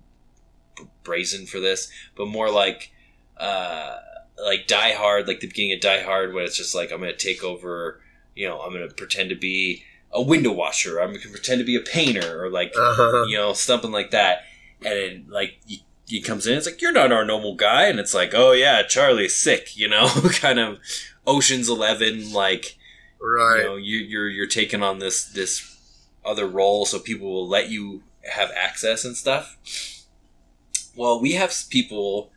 [1.04, 2.90] brazen for this, but more like
[3.36, 3.96] uh,
[4.42, 7.12] like Die Hard, like the beginning of Die Hard, when it's just like I'm going
[7.12, 8.00] to take over.
[8.34, 10.98] You know, I'm going to pretend to be a window washer.
[10.98, 13.24] I'm going to pretend to be a painter, or like Uh huh.
[13.28, 14.44] you know something like that.
[14.80, 17.98] And then like he, he comes in, it's like you're not our normal guy, and
[18.00, 19.76] it's like oh yeah, Charlie's sick.
[19.76, 20.08] You know,
[20.40, 20.78] kind of
[21.26, 22.78] Ocean's Eleven like
[23.20, 23.58] Right.
[23.58, 25.76] you know you, you're you're taking on this this
[26.24, 29.56] other role so people will let you have access and stuff
[30.96, 32.30] well we have people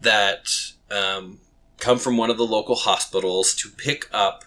[0.00, 0.48] that
[0.90, 1.38] um,
[1.78, 4.44] come from one of the local hospitals to pick up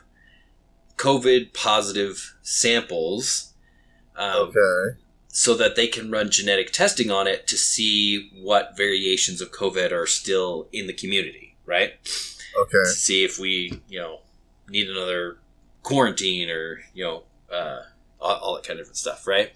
[0.98, 3.54] covid positive samples
[4.16, 4.98] um, okay.
[5.28, 9.92] so that they can run genetic testing on it to see what variations of covid
[9.92, 11.94] are still in the community right
[12.60, 12.84] Okay.
[12.84, 14.20] to see if we, you know,
[14.70, 15.38] need another
[15.84, 17.82] quarantine or, you know, uh,
[18.20, 19.52] all, all that kind of different stuff, right?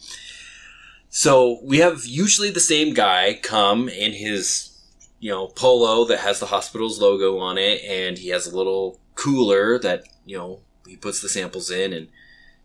[1.09, 4.77] So we have usually the same guy come in his,
[5.19, 8.99] you know, polo that has the hospital's logo on it, and he has a little
[9.15, 12.07] cooler that, you know, he puts the samples in, and,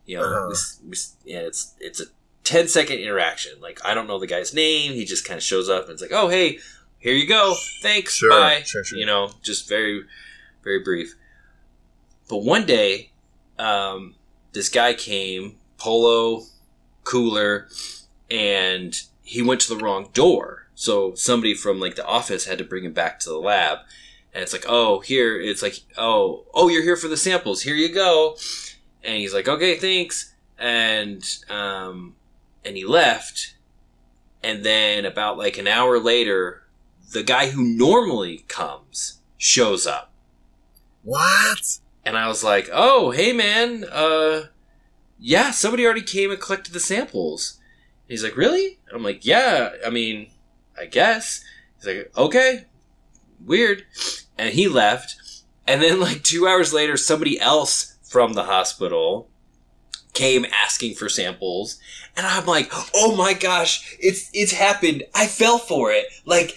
[0.06, 0.54] you know, Uh-huh.
[0.82, 0.96] we we
[1.32, 2.04] yeah, it's, it's a
[2.44, 3.52] 10 second interaction.
[3.60, 4.92] Like, I don't know the guy's name.
[4.92, 6.58] He just kind of shows up and it's like, oh, hey,
[6.98, 7.54] here you go.
[7.82, 8.16] Thanks.
[8.16, 8.62] Sure, Bye.
[8.66, 8.98] sure, sure.
[8.98, 10.02] You know, just very,
[10.64, 11.14] very brief.
[12.28, 13.11] But one day,
[13.62, 14.16] um,
[14.52, 16.42] this guy came, polo,
[17.04, 17.68] cooler,
[18.30, 20.66] and he went to the wrong door.
[20.74, 23.78] So somebody from like the office had to bring him back to the lab.
[24.34, 27.62] And it's like, oh, here, it's like, oh, oh, you're here for the samples.
[27.62, 28.36] Here you go.
[29.04, 30.34] And he's like, okay, thanks.
[30.58, 32.16] And, um,
[32.64, 33.54] and he left.
[34.42, 36.64] And then about like an hour later,
[37.12, 40.10] the guy who normally comes shows up.
[41.04, 41.78] What?
[42.04, 44.46] And I was like, "Oh, hey man, uh
[45.18, 47.58] yeah, somebody already came and collected the samples."
[48.08, 50.30] He's like, "Really?" And I'm like, "Yeah, I mean,
[50.78, 51.44] I guess."
[51.76, 52.66] He's like, "Okay.
[53.44, 53.84] Weird."
[54.36, 55.16] And he left.
[55.66, 59.28] And then like 2 hours later somebody else from the hospital
[60.12, 61.78] came asking for samples,
[62.16, 65.04] and I'm like, "Oh my gosh, it's it's happened.
[65.14, 66.54] I fell for it." Like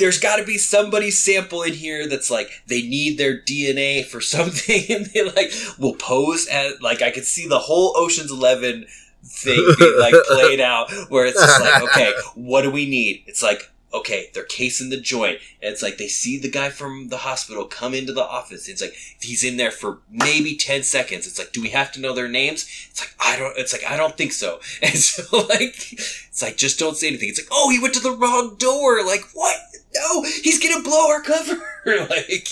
[0.00, 4.20] there's got to be somebody's sample in here that's like they need their DNA for
[4.36, 8.86] something, and they like will pose as like I could see the whole Ocean's Eleven
[9.22, 13.22] thing being like played out, where it's just like, okay, what do we need?
[13.26, 15.38] It's like okay, they're casing the joint.
[15.62, 18.68] And it's like they see the guy from the hospital come into the office.
[18.68, 21.26] It's like he's in there for maybe 10 seconds.
[21.26, 22.64] It's like, do we have to know their names?
[22.90, 24.60] It's like, I don't, it's like, I don't think so.
[24.82, 27.28] And so, like, it's like, just don't say anything.
[27.28, 29.04] It's like, oh, he went to the wrong door.
[29.04, 29.56] Like, what?
[29.94, 31.60] No, he's gonna blow our cover.
[31.86, 32.48] like,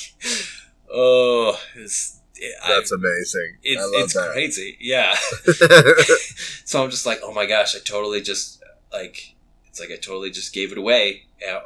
[0.92, 2.20] oh, it's,
[2.66, 3.56] That's amazing.
[3.62, 4.32] it's, I love it's that.
[4.32, 4.76] crazy.
[4.80, 5.14] Yeah.
[6.64, 9.34] so I'm just like, oh my gosh, I totally just like
[9.68, 11.22] it's like I totally just gave it away.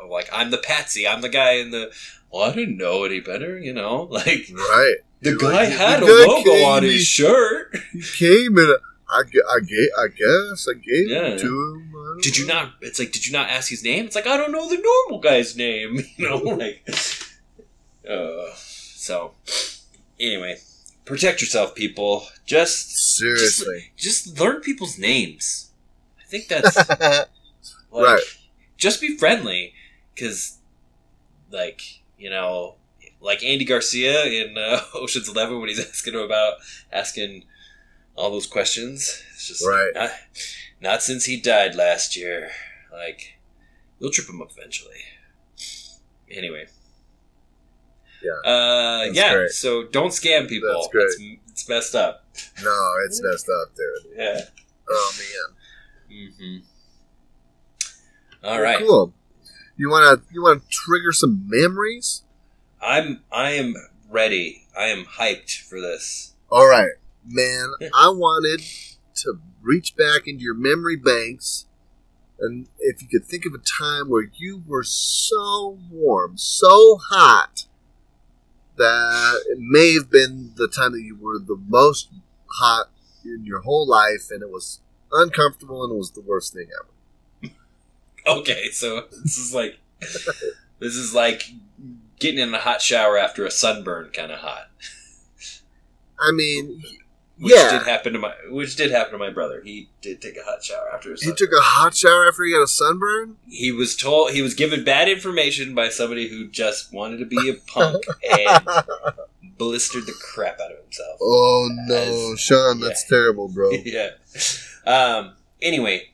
[0.09, 1.93] Like I'm the patsy, I'm the guy in the.
[2.31, 4.03] Well, I didn't know any better, you know.
[4.11, 4.97] Like right.
[5.21, 7.77] the You're guy like, had the a logo on his shirt.
[7.93, 8.77] He came and
[9.13, 11.23] I, I, gave, I guess I gave Yeah.
[11.35, 11.93] it to him.
[12.23, 12.73] Did you not?
[12.81, 14.07] It's like, did you not ask his name?
[14.07, 16.39] It's like I don't know the normal guy's name, you know.
[16.57, 16.89] Like,
[18.09, 19.35] uh, so
[20.19, 20.57] anyway,
[21.05, 22.27] protect yourself, people.
[22.47, 23.93] Just Seriously.
[23.97, 25.71] just learn people's names.
[26.21, 27.29] I think that's like,
[27.93, 28.21] Right.
[28.77, 29.75] just be friendly
[30.15, 30.59] because
[31.51, 31.83] like
[32.19, 32.75] you know
[33.21, 36.55] like andy garcia in uh, oceans 11 when he's asking him about
[36.93, 37.45] asking
[38.17, 39.91] all those questions it's just Right.
[39.95, 40.11] not,
[40.81, 42.51] not since he died last year
[42.93, 43.39] like
[43.99, 45.01] you'll trip him up eventually
[46.31, 46.67] anyway
[48.23, 48.51] Yeah.
[48.51, 49.51] uh yeah great.
[49.51, 51.05] so don't scam people That's great.
[51.05, 51.21] it's,
[51.51, 52.25] it's messed up
[52.65, 54.13] no, it's messed up, dude.
[54.17, 54.41] yeah
[54.89, 56.31] Oh man.
[56.39, 56.57] hmm
[58.45, 59.15] all right Cool.
[59.77, 62.23] You wanna you wanna trigger some memories?
[62.81, 63.75] I'm I am
[64.11, 64.65] ready.
[64.77, 66.35] I am hyped for this.
[66.51, 66.91] All right,
[67.27, 67.73] man.
[67.95, 68.63] I wanted
[69.17, 71.67] to reach back into your memory banks,
[72.41, 77.67] and if you could think of a time where you were so warm, so hot,
[78.77, 82.11] that it may have been the time that you were the most
[82.47, 82.91] hot
[83.25, 84.81] in your whole life, and it was
[85.13, 87.53] uncomfortable and it was the worst thing ever.
[88.25, 89.81] Okay, so this is like
[90.79, 91.51] this is like
[92.21, 94.71] getting in a hot shower after a sunburn kind of hot.
[96.21, 96.85] I mean,
[97.39, 99.63] Which yeah, did happen to my which did happen to my brother.
[99.65, 102.53] He did take a hot shower after a he took a hot shower after he
[102.53, 103.37] got a sunburn.
[103.49, 107.49] he was told he was given bad information by somebody who just wanted to be
[107.49, 108.05] a punk
[108.39, 108.69] and
[109.59, 111.19] blistered the crap out of himself.
[111.21, 113.71] Oh no, As- Sean, that's terrible, bro.
[113.85, 114.11] yeah.
[114.87, 116.11] Um, anyway,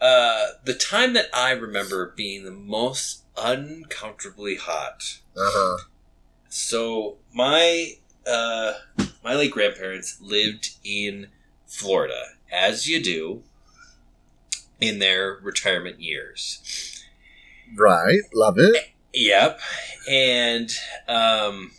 [0.00, 5.18] uh, the time that I remember being the most uncomfortably hot.
[5.36, 5.84] Uh huh.
[6.48, 7.94] So my
[8.26, 8.72] uh,
[9.26, 11.26] my late grandparents lived in
[11.66, 13.42] Florida, as you do
[14.80, 17.02] in their retirement years.
[17.76, 18.92] Right, love it.
[19.12, 19.58] Yep.
[20.08, 20.70] And
[21.08, 21.72] um,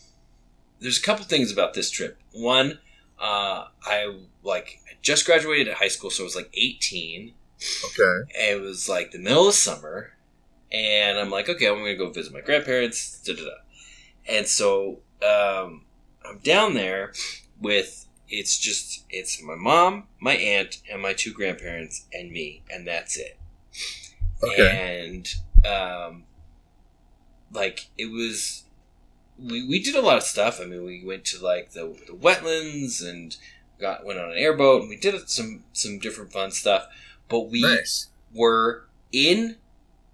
[0.82, 2.18] there's a couple things about this trip.
[2.34, 2.80] One,
[3.18, 7.34] uh, I like just graduated at high school, so I was like 18.
[7.86, 8.32] Okay.
[8.42, 10.18] And it was like the middle of summer,
[10.70, 13.22] and I'm like, okay, I'm gonna go visit my grandparents.
[13.22, 13.52] Da da da.
[14.28, 15.84] And so um,
[16.28, 17.14] I'm down there
[17.60, 22.88] with it's just it's my mom, my aunt, and my two grandparents, and me, and
[22.88, 23.38] that's it.
[24.44, 25.06] Okay.
[25.06, 25.34] And
[25.66, 26.24] um,
[27.52, 28.64] like it was,
[29.40, 30.60] we we did a lot of stuff.
[30.62, 33.36] I mean, we went to like the the wetlands and
[33.80, 36.88] got went on an airboat, and we did some some different fun stuff.
[37.30, 38.08] But we nice.
[38.34, 39.58] were in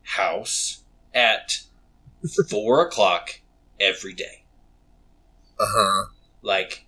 [0.04, 1.62] house at
[2.50, 3.40] four o'clock
[3.80, 4.43] every day.
[5.64, 6.06] Uh huh.
[6.42, 6.86] Like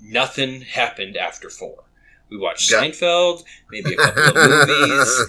[0.00, 1.84] nothing happened after four.
[2.30, 5.26] We watched Got- Seinfeld, maybe a couple of movies,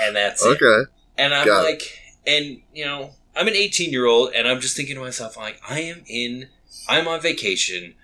[0.00, 0.48] and that's it.
[0.62, 0.90] okay.
[1.16, 1.70] And I'm Got it.
[1.70, 5.36] like, and you know, I'm an 18 year old, and I'm just thinking to myself,
[5.36, 6.48] like, I am in,
[6.88, 7.94] I'm on vacation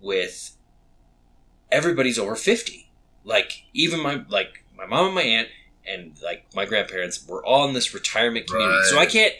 [0.00, 0.56] with
[1.70, 2.88] everybody's over 50.
[3.24, 5.48] Like, even my, like, my mom and my aunt,
[5.86, 8.84] and like my grandparents were all in this retirement community.
[8.84, 9.32] So I can't,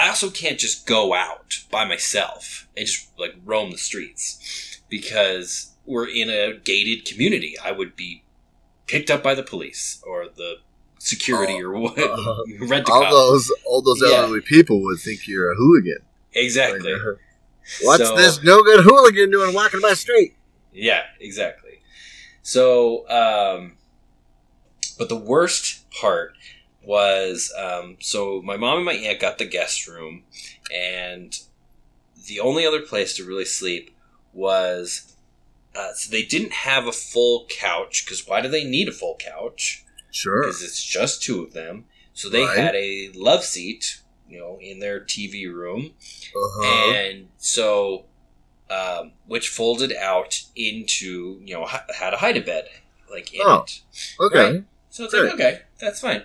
[0.00, 5.72] I also can't just go out by myself and just like roam the streets because
[5.86, 7.56] we're in a gated community.
[7.62, 8.22] I would be
[8.86, 10.56] picked up by the police or the
[10.98, 12.36] security Oh, or what, uh,
[12.66, 13.10] rent all cop.
[13.10, 14.16] those all those Yeah.
[14.18, 15.98] elderly people would think you're a hooligan.
[16.34, 16.92] Exactly.
[16.92, 17.14] Like, uh,
[17.82, 20.34] What's So- this no good hooligan doing walking my street?
[20.72, 21.80] Yeah, exactly.
[22.42, 23.76] So, um,
[24.98, 26.34] but the worst part
[26.82, 30.22] was um, so my mom and my aunt got the guest room,
[30.74, 31.38] and
[32.26, 33.96] the only other place to really sleep
[34.32, 35.14] was
[35.74, 39.16] uh, so they didn't have a full couch because why do they need a full
[39.18, 39.84] couch?
[40.10, 40.42] Sure.
[40.42, 41.84] Because it's just two of them.
[42.12, 42.58] So they Right.
[42.58, 45.92] had a love seat, you know, in their TV room,
[46.34, 46.92] Uh-huh.
[46.94, 48.04] and so
[48.70, 52.68] um, which folded out into you know had a hide a bed
[53.10, 53.64] like in Oh.
[53.66, 53.80] it
[54.20, 54.52] okay.
[54.52, 54.64] right.
[54.90, 56.22] so it's like okay that's fine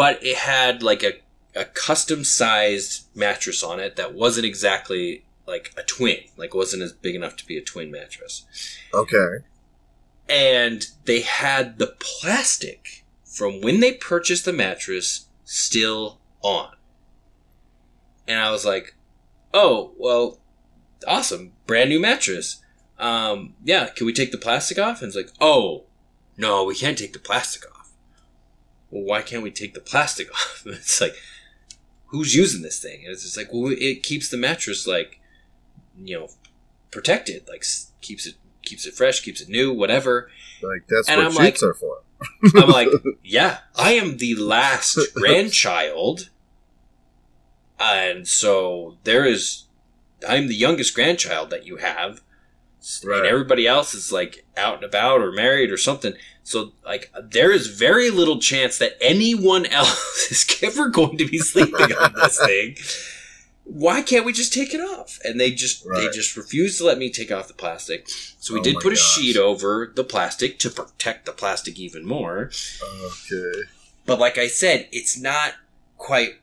[0.00, 1.12] but it had like a
[1.54, 6.94] a custom sized mattress on it that wasn't exactly like a twin, like wasn't as
[6.94, 8.46] big enough to be a twin mattress.
[8.94, 9.44] Okay.
[10.26, 16.76] And they had the plastic from when they purchased the mattress still on.
[18.26, 18.94] And I was like,
[19.52, 20.40] "Oh, well,
[21.06, 22.62] awesome, brand new mattress.
[22.98, 25.84] Um, yeah, can we take the plastic off?" And it's like, "Oh,
[26.38, 27.79] no, we can't take the plastic off."
[28.90, 30.62] Well, why can't we take the plastic off?
[30.66, 31.14] it's like,
[32.06, 33.00] who's using this thing?
[33.04, 35.20] And it's just like, well, it keeps the mattress like,
[35.98, 36.28] you know,
[36.90, 37.64] protected, like
[38.00, 40.30] keeps it keeps it fresh, keeps it new, whatever.
[40.62, 42.02] Like that's And what I'm like- sheets are for.
[42.54, 42.88] I'm like,
[43.24, 46.28] yeah, I am the last grandchild.
[47.78, 49.64] And so there is,
[50.28, 52.20] I'm the youngest grandchild that you have.
[53.04, 53.18] Right.
[53.18, 56.12] And everybody else is like out and about or married or something.
[56.50, 61.38] So, like, there is very little chance that anyone else is ever going to be
[61.38, 62.76] sleeping on this thing.
[63.64, 65.20] Why can't we just take it off?
[65.24, 68.08] And they just they just refused to let me take off the plastic.
[68.08, 72.04] So we Oh did put a sheet over the plastic to protect the plastic even
[72.04, 72.50] more.
[73.04, 73.60] Okay.
[74.06, 75.52] But like I said, it's not
[75.98, 76.34] quite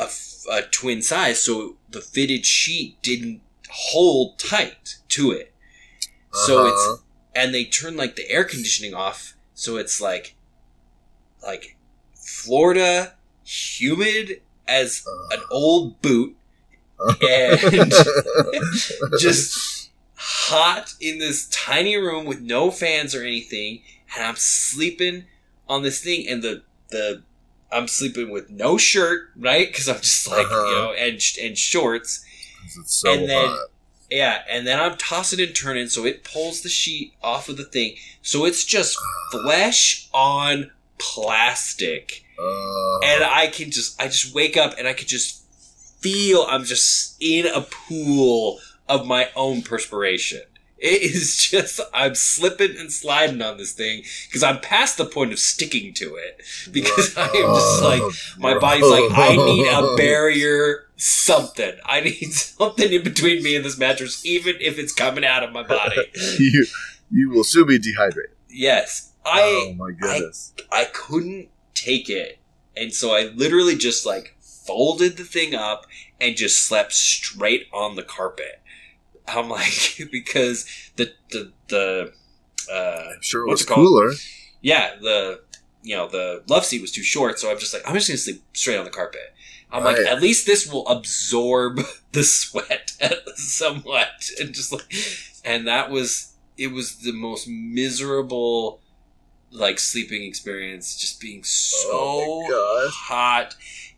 [0.00, 5.52] a twin size, so the fitted sheet didn't hold tight to it.
[6.32, 6.68] So Uh-huh.
[6.94, 7.02] it's
[7.34, 10.34] and they turn like the air conditioning off, so it's like
[11.40, 11.76] like
[12.16, 16.34] Florida humid as an old boot
[17.28, 17.60] and
[19.20, 23.82] just hot in this tiny room with no fans or anything,
[24.16, 25.24] and I'm sleeping
[25.68, 27.22] on this thing, and the the
[27.70, 29.68] I'm sleeping with no shirt, right?
[29.68, 30.66] Because I'm just like Uh-huh.
[30.68, 32.24] you know, and and shorts,
[32.84, 33.68] so and then- hot.
[34.12, 37.64] Yeah, and then I'm tossing and turning, so it pulls the sheet off of the
[37.64, 38.98] thing, so it's just
[39.30, 42.24] flesh on plastic.
[42.38, 45.44] Uh, and I can just I just wake up and I can just
[46.00, 48.58] feel I'm just in a pool
[48.88, 50.42] of my own perspiration.
[50.82, 55.32] It is just I'm slipping and sliding on this thing because I'm past the point
[55.32, 58.02] of sticking to it because I am just like
[58.38, 61.72] my body's like I need a barrier something.
[61.84, 65.52] I need something in between me and this mattress even if it's coming out of
[65.52, 65.96] my body.
[66.38, 66.66] you,
[67.10, 68.36] you will soon be dehydrated.
[68.50, 69.12] Yes.
[69.24, 70.52] I oh my goodness.
[70.72, 72.38] I couldn't take it.
[72.76, 75.86] And so I literally just like folded the thing up
[76.20, 78.61] and just slept straight on the carpet.
[79.28, 80.66] I'm like because
[80.96, 82.12] the the the
[82.72, 83.86] uh I'm sure what's it called?
[83.86, 84.12] cooler.
[84.60, 85.40] yeah, the
[85.82, 88.18] you know, the love seat was too short, so I'm just like I'm just gonna
[88.18, 89.34] sleep straight on the carpet.
[89.72, 91.80] I'm like, at least this will absorb
[92.12, 92.92] the sweat
[93.36, 94.92] somewhat, and just like,
[95.44, 98.80] and that was it was the most miserable
[99.50, 103.56] like sleeping experience, just being so Oh hot,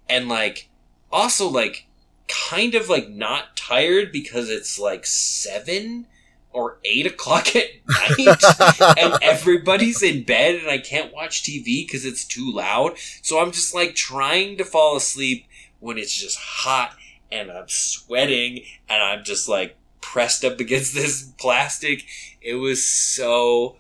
[0.09, 0.68] and like
[1.11, 1.87] also like
[2.29, 6.07] kind of like not tired because it's like seven
[6.53, 12.05] or eight o'clock at night and everybody's in bed and I can't watch TV because
[12.05, 12.97] it's too loud.
[13.22, 15.47] So I'm just like trying to fall asleep
[15.81, 16.97] when it's just hot
[17.31, 22.05] and I'm sweating and I'm just like pressed up against this plastic.
[22.41, 23.77] It was so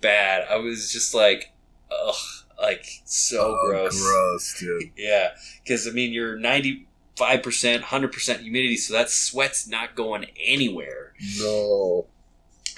[0.00, 0.46] bad.
[0.48, 1.52] I was just like,
[1.90, 2.14] ugh,
[2.60, 4.00] like so Oh, gross.
[4.00, 4.92] Gross, dude.
[4.96, 5.30] Yeah,
[5.62, 6.86] because I mean you're ninety
[7.22, 11.12] five percent, hundred percent humidity, so that sweat's not going anywhere.
[11.38, 12.06] No.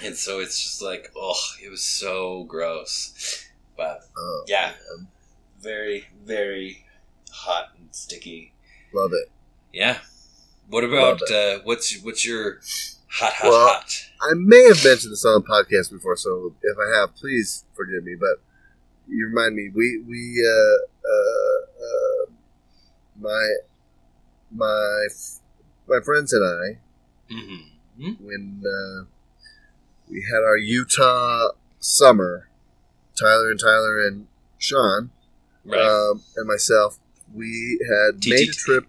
[0.03, 3.45] And so it's just like, oh, it was so gross.
[3.77, 5.07] But Oh, yeah, man.
[5.61, 6.85] very, very
[7.31, 8.53] hot and sticky.
[8.93, 9.29] Love it.
[9.73, 9.97] Yeah.
[10.69, 12.59] What about uh, what's what's your
[13.09, 13.89] hot, hot, Well, hot?
[14.21, 18.03] I may have mentioned this on the podcast before, so if I have, please forgive
[18.03, 18.15] me.
[18.19, 18.41] But
[19.07, 20.77] you remind me, we we uh,
[21.13, 22.31] uh, uh,
[23.19, 23.43] my
[24.55, 25.39] my f-
[25.87, 26.79] my friends and I
[27.33, 28.25] Mm-hmm.
[28.25, 29.05] when uh,
[30.09, 31.49] we had our Utah
[31.79, 32.49] summer,
[33.19, 34.27] Tyler and Tyler and
[34.57, 35.09] Sean
[35.65, 35.81] Right.
[35.81, 36.99] um, and myself,
[37.33, 38.29] we had TTT.
[38.29, 38.85] made a trip.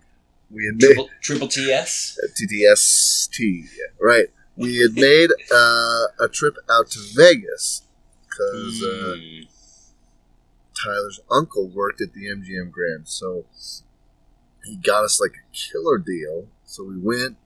[0.51, 2.19] We had made triple, triple TS.
[2.39, 3.69] TTST,
[4.01, 4.27] right?
[4.57, 7.83] We had made uh, a trip out to Vegas
[8.29, 9.47] because uh, Mm.
[10.85, 13.47] Tyler's uncle worked at the MGM Grand, so
[14.67, 16.49] he got us like a killer deal.
[16.65, 17.37] So we went,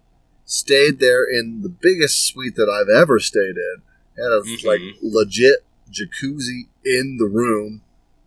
[0.44, 3.82] stayed there in the biggest suite that I've ever stayed in.
[4.16, 4.64] Had a Mhm.
[4.64, 7.82] like legit jacuzzi in the room.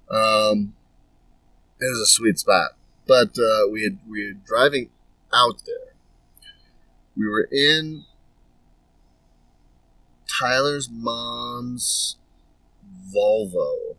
[0.10, 0.76] Um,
[1.80, 2.72] it was a sweet spot.
[3.06, 4.90] But uh, we had we were driving
[5.34, 5.94] out there.
[7.18, 8.06] We were in
[10.28, 12.18] Tyler's mom's
[13.14, 13.96] Volvo.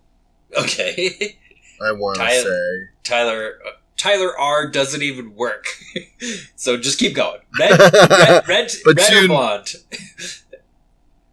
[0.57, 1.37] Okay.
[1.85, 3.71] I want to say Tyler uh,
[4.05, 5.67] Tyler R doesn't even work.
[6.57, 7.41] so just keep going.
[7.59, 9.75] Red, red, red, But red or you- blonde?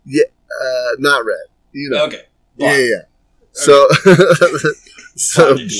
[0.07, 1.47] Uh, not red.
[1.73, 2.05] You know.
[2.05, 2.21] Okay.
[2.55, 2.77] Yeah, blonde.
[2.79, 2.85] yeah.
[2.85, 3.01] yeah.
[3.51, 3.87] So,
[5.15, 5.71] so blonde,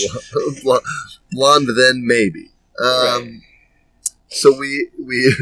[0.64, 0.84] blonde,
[1.32, 2.50] blonde, then maybe.
[2.80, 3.42] Um, Right.
[4.34, 5.36] So we we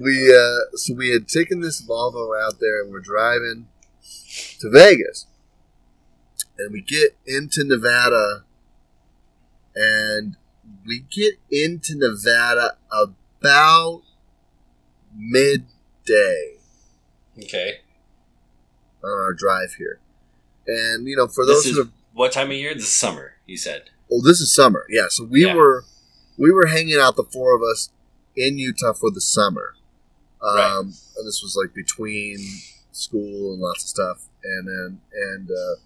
[0.00, 3.68] we uh, so we had taken this Volvo out there and we're driving
[4.60, 5.26] to Vegas,
[6.58, 8.44] and we get into Nevada,
[9.74, 10.36] and
[10.86, 14.02] we get into Nevada about
[15.16, 16.56] midday
[17.42, 17.80] Okay.
[19.02, 19.98] on our drive here.
[20.66, 22.74] And you know, for This those is who have, what time of year?
[22.74, 23.34] This is summer.
[23.46, 23.90] You said.
[24.08, 25.06] well, this is summer, yeah.
[25.08, 25.54] So we Yeah.
[25.54, 25.84] were
[26.36, 27.90] we were hanging out, the four of us,
[28.36, 29.74] in Utah for the summer.
[30.42, 30.76] Um, Right.
[31.16, 32.38] And this was like between
[32.92, 35.76] school and lots of stuff, and then and uh,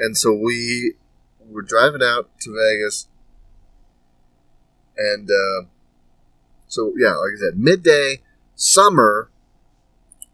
[0.00, 0.94] and so we
[1.50, 3.08] were driving out to Vegas,
[4.96, 5.66] and uh,
[6.68, 8.22] so yeah, like I said, midday,
[8.54, 9.30] summer,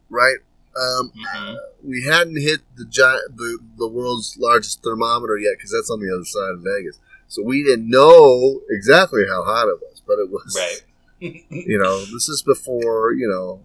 [0.09, 0.39] right?
[0.75, 1.57] Um, Mhm.
[1.85, 6.11] we hadn't hit the giant, the, the world's largest thermometer yet because that's on the
[6.15, 6.99] other side of Vegas.
[7.29, 10.83] So we didn't know exactly how hot it was, but it was Right.
[11.51, 13.65] You know, this is before you know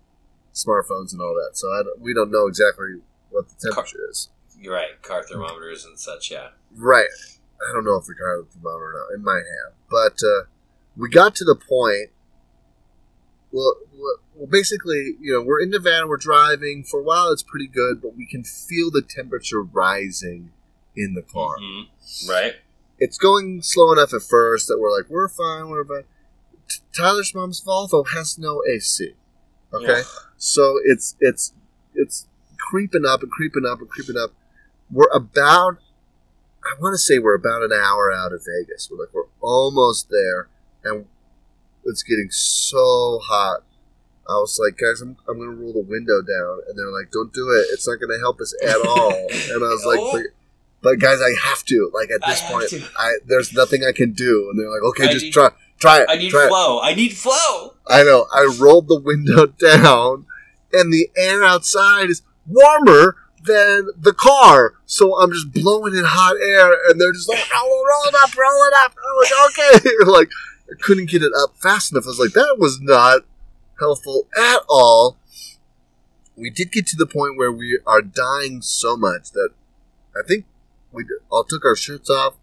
[0.54, 4.30] smartphones and all that, so I don't, we don't know exactly what the temperature is.
[4.60, 5.02] You're right.
[5.02, 6.30] Car thermometers and such.
[6.32, 6.50] Yeah.
[6.76, 7.08] Right.
[7.62, 9.14] I don't know if we got the or not.
[9.16, 10.45] It might have, but uh,
[10.95, 12.12] we got to the point.
[13.51, 13.76] Well,
[14.36, 16.05] well, basically, you know, we're in Nevada.
[16.08, 17.32] We're driving for a while.
[17.32, 20.51] It's pretty good, but we can feel the temperature rising
[20.95, 21.58] in the car.
[21.58, 21.88] Mhm.
[22.30, 22.55] Right.
[22.99, 26.03] It's going slow enough at first that we're like, we're fine, we're fine.
[26.68, 29.14] T- Tyler's mom's Volvo has no AC.
[29.74, 30.01] Okay,
[30.38, 31.53] so it's it's
[31.93, 32.26] it's
[32.58, 34.32] creeping up and creeping up and creeping up.
[34.91, 35.78] We're about,
[36.70, 38.89] I want to say we're about an hour out of Vegas.
[38.91, 40.49] We're like we're almost there,
[40.84, 41.05] and
[41.86, 43.63] it's getting so hot.
[44.30, 47.11] I was like, guys, I'm, I'm going to roll the window down, and they're like,
[47.11, 47.68] don't do it.
[47.72, 49.13] It's not going to help us at all.
[49.13, 50.11] and I was like, Oh.
[50.11, 50.22] but,
[50.82, 51.89] but guys, I have to.
[51.93, 52.74] Like at this have point.
[52.99, 54.49] I there's nothing I can do.
[54.51, 55.49] And they're like, okay, I just need- try,
[55.80, 56.07] try it.
[56.09, 56.49] I need try it.
[56.49, 56.82] flow.
[56.82, 57.76] I need flow.
[57.88, 58.28] I know.
[58.34, 60.26] I rolled the window down,
[60.74, 63.15] and the air outside is warmer
[63.48, 64.76] than the car.
[64.86, 68.36] So I'm just blowing in hot air, and they're just like, roll, roll it up,
[68.38, 68.95] roll it up.
[68.98, 69.89] I was like, okay.
[70.06, 70.30] like,
[70.70, 72.04] I couldn't get it up fast enough.
[72.06, 73.22] I was like, that was not
[73.80, 75.18] helpful at all.
[76.36, 79.50] We did get to the point where we are dying so much that
[80.16, 80.45] I think
[80.91, 82.36] we all took our shirts off.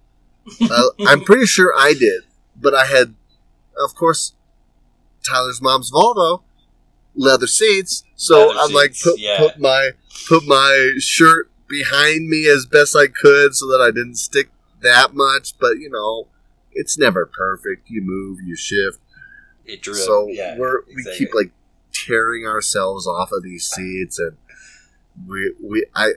[0.61, 2.23] Uh, I'm pretty sure I did,
[2.57, 3.15] but I had,
[3.83, 4.33] of course,
[5.25, 6.43] Tyler's mom's Volvo,
[7.15, 8.05] leather seats.
[8.17, 9.39] So Leather I'm like, put, yeah.
[9.39, 9.91] put my
[10.29, 14.51] put my shirt behind me as best I could so that I didn't stick
[14.83, 15.59] that much.
[15.59, 16.29] But you know,
[16.73, 17.89] it's never perfect.
[17.89, 19.01] You move, you shift.
[19.65, 19.95] It drew.
[19.95, 21.51] so yeah, we're we keep like
[21.93, 24.37] tearing ourselves off of these seats, and
[25.27, 26.13] we we I.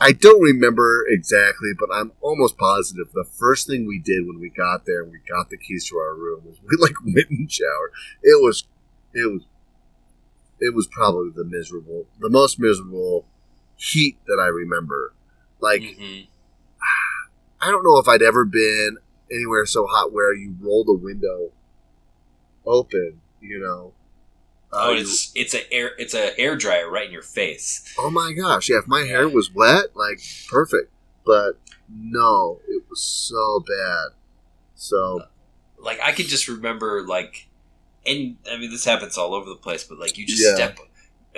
[0.00, 4.48] I don't remember exactly, but I'm almost positive the first thing we did when we
[4.48, 7.50] got there and we got the keys to our room was we like went and
[7.50, 7.90] showered.
[8.22, 8.62] It was,
[9.12, 9.42] it was,
[10.60, 13.26] it was probably the miserable, the most miserable
[13.76, 15.12] heat that I remember.
[15.60, 16.26] Like Mhm.
[17.60, 18.98] I don't know if I'd ever been
[19.30, 21.52] anywhere so hot where you roll the window
[22.66, 23.20] open.
[23.40, 23.92] You know.
[24.72, 27.82] Oh, Uh, it's it's a air it's a air dryer right in your face.
[27.98, 30.92] Oh my gosh, yeah, if my hair was wet, like perfect.
[31.24, 34.08] But no, it was so bad.
[34.74, 35.22] So
[35.78, 37.47] Like I can just remember like,
[38.08, 40.54] and I mean this happens all over the place, but like you just Yeah.
[40.54, 40.78] step,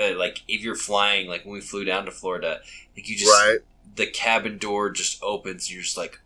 [0.00, 2.60] uh, like if you're flying, like when we flew down to Florida,
[2.96, 3.58] like you just right,
[3.96, 6.20] the cabin door just opens, and you're just like,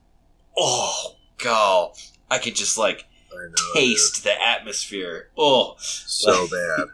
[0.57, 1.93] oh god,
[2.31, 3.49] I could just like know.
[3.75, 5.31] taste the atmosphere.
[5.37, 6.87] Oh, so bad.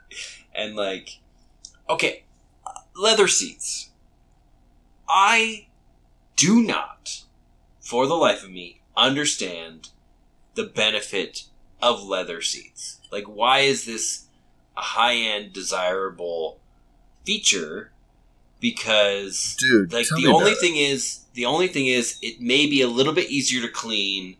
[0.55, 1.19] and like
[1.89, 2.25] okay
[2.97, 3.91] leather seats
[5.09, 5.67] i
[6.37, 7.23] do not
[7.81, 9.89] for the life of me understand
[10.55, 11.45] the benefit
[11.83, 13.01] of leather seats.
[13.11, 14.27] Like why is this
[14.77, 16.59] a high-end desirable
[17.25, 17.93] feature?
[18.61, 20.59] Because Dude, like the only it.
[20.59, 24.37] thing is the only thing is it may be a little bit easier to clean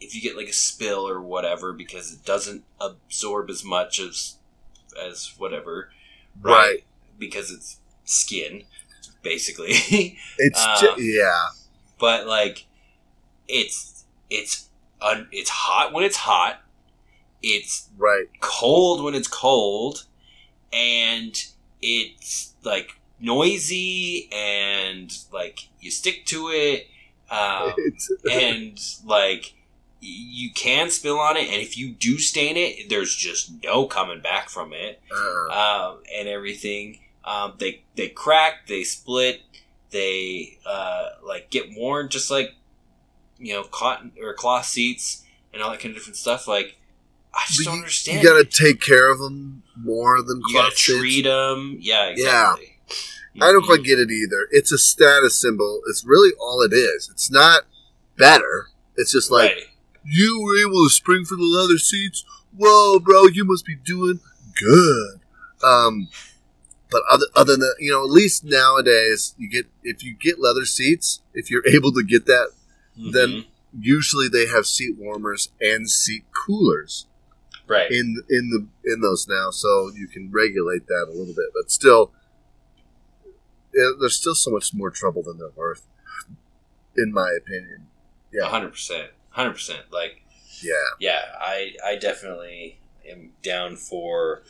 [0.00, 4.36] if you get like a spill or whatever because it doesn't absorb as much as
[5.00, 5.90] as whatever.
[6.40, 6.84] Right.
[7.18, 8.62] because it's skin
[9.22, 9.72] basically.
[10.38, 11.48] It's uh, ju- yeah,
[11.98, 12.66] but like
[13.48, 14.68] it's it's
[15.00, 15.92] un, it's hot.
[15.92, 16.62] When it's hot
[17.42, 18.26] it's right.
[18.40, 20.04] cold when it's cold
[20.72, 21.44] and
[21.80, 26.88] it's like noisy and like you stick to it
[27.30, 27.74] Um,
[28.32, 29.54] and like
[30.00, 34.20] you can spill on it, and if you do stain it, there's just no coming
[34.20, 35.00] back from it,
[35.50, 37.00] Uh, um, and everything.
[37.24, 39.42] Um, they they crack, they split,
[39.90, 42.54] they uh, like get worn, just like
[43.38, 46.46] you know cotton or cloth seats and all that kind of different stuff.
[46.46, 46.78] Like
[47.38, 48.22] I just don't you- understand.
[48.22, 51.78] you gotta take care of them more than You gotta treat them.
[51.80, 52.74] Yeah, exactly.
[53.40, 54.48] I don't quite get it either.
[54.50, 55.80] It's a status symbol.
[55.88, 57.08] It's really all it is.
[57.12, 57.62] It's not
[58.16, 58.66] better.
[58.96, 59.62] It's just like right.
[60.04, 62.24] you were able to spring for the leather seats.
[62.56, 64.18] Whoa, bro, you must be doing
[64.60, 65.20] good.
[65.62, 66.08] Um,
[66.90, 70.64] but other other than you know, at least nowadays you get if you get leather
[70.64, 72.48] seats, if you're able to get that,
[72.96, 73.46] then Mhm.
[73.78, 77.06] usually they have seat warmers and seat coolers
[77.68, 77.90] right.
[77.90, 81.46] in in the in those now, so you can regulate that a little bit.
[81.54, 82.12] But still,
[83.74, 85.86] yeah, there's still so much more trouble than they're worth,
[86.96, 87.86] in my opinion.
[88.32, 89.82] Yeah, hundred percent, hundred percent.
[89.92, 90.22] Like,
[90.62, 94.42] yeah, yeah, I I definitely am down for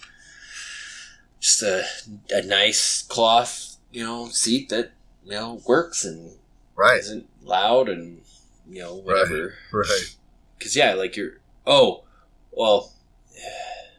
[1.41, 1.85] just a
[2.31, 4.93] a nice cloth, you know, seat that
[5.25, 6.33] you know works and
[6.77, 8.23] right, isn't loud and
[8.69, 9.55] you know whatever.
[9.73, 10.16] right.
[10.59, 11.39] Because yeah, like you're.
[11.66, 12.05] Oh,
[12.51, 12.93] well,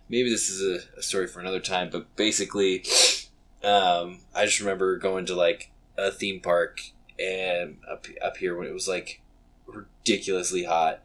[0.09, 0.61] maybe this is
[0.95, 1.89] a, a story for another time.
[1.91, 2.85] But basically,
[3.63, 6.81] um, I just remember going to like a theme park
[7.19, 9.21] and up up here when it was like
[9.67, 11.01] ridiculously hot,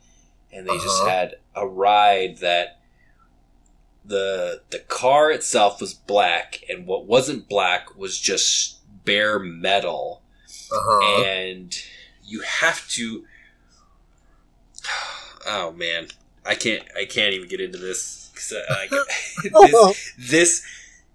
[0.52, 1.08] and they just Uh-huh.
[1.10, 2.80] had a ride that
[4.04, 10.22] the the car itself was black, and what wasn't black was just bare metal
[10.72, 11.22] Uh huh.
[11.24, 11.74] and
[12.24, 13.24] you have to
[15.46, 16.08] oh man
[16.46, 20.62] i can't i can't even get into this 'cause I, I, this this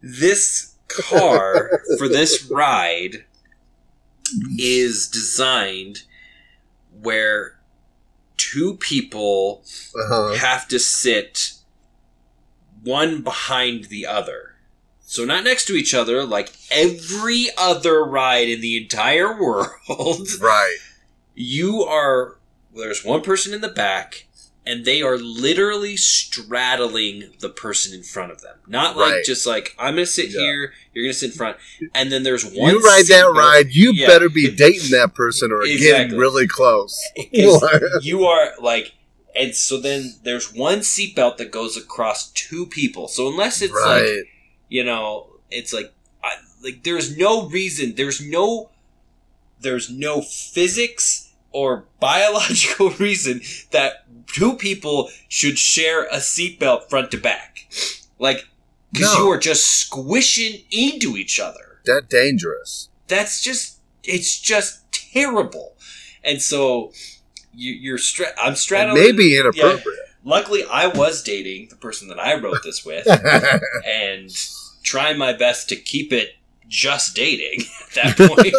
[0.01, 3.25] this car for this ride
[4.57, 6.03] is designed
[7.01, 7.57] where
[8.37, 9.63] two people
[9.95, 10.33] Uh-huh.
[10.35, 11.53] have to sit
[12.83, 14.55] one behind the other.
[15.01, 20.27] So not next to each other, like every other ride in the entire world.
[20.39, 20.77] Right.
[21.35, 22.37] You are
[22.75, 24.27] there's one person in the back
[24.69, 28.55] and they are literally straddling the person in front of them.
[28.67, 29.25] Not like Right.
[29.25, 30.39] just like I'm going to sit Yeah.
[30.39, 31.57] here, you're going to sit in front
[31.95, 34.07] and then there's one You ride that ride, you Yeah.
[34.07, 36.95] better be dating that person or getting really close.
[38.01, 38.93] you are like
[39.35, 44.27] and so then there's one seatbelt that goes across two people so unless it's like
[44.69, 45.93] you know it's like
[46.23, 46.31] I,
[46.63, 48.71] like there's no reason there's no
[49.61, 53.41] there's no physics or biological reason
[53.71, 57.67] that two people should share a seatbelt front to back
[58.19, 58.47] like
[58.91, 59.23] because No.
[59.25, 62.89] you are just squishing into each other that dangerous.
[63.07, 65.75] that's just it's just terrible
[66.23, 66.91] and so
[67.53, 69.99] you, you're stra- i'm straddling may be inappropriate.
[70.23, 73.07] luckily i was dating the person that i rode this with
[73.87, 74.29] and
[74.83, 76.35] trying my best to keep it
[76.67, 78.53] just dating at that point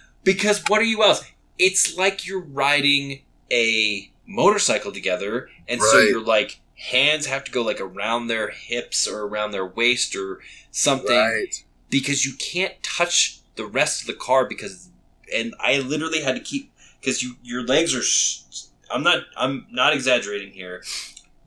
[0.24, 1.24] because what are you else
[1.58, 6.08] it's like you're riding a motorcycle together and so Right.
[6.10, 10.40] your like hands have to go like around their hips or around their waist or
[10.70, 11.64] something right.
[11.88, 14.90] because you can't touch the rest of the car because
[15.34, 19.94] and I literally had to keep because you your legs are I'm not I'm not
[19.94, 20.82] exaggerating here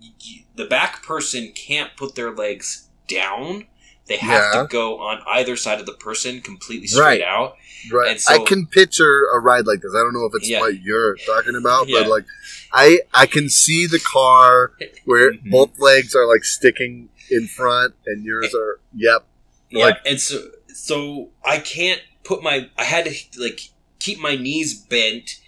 [0.02, 3.68] Y- y- the back person can't put their legs down
[4.10, 4.62] they have Yeah.
[4.64, 7.22] to go on either side of the person completely straight Right.
[7.22, 7.56] out
[7.90, 8.12] Right.
[8.12, 9.94] And so- I can picture a ride like this.
[9.96, 10.60] I don't know if it's Yeah.
[10.60, 12.00] what you're talking about, Yeah.
[12.02, 12.26] but like
[12.74, 14.74] I I can see the car
[15.06, 15.50] where Mhm.
[15.50, 19.26] both legs are like sticking in front and yours are yep.
[19.70, 24.36] Yeah, Like- and so so I can't put my I had to like keep my
[24.36, 25.40] knees bent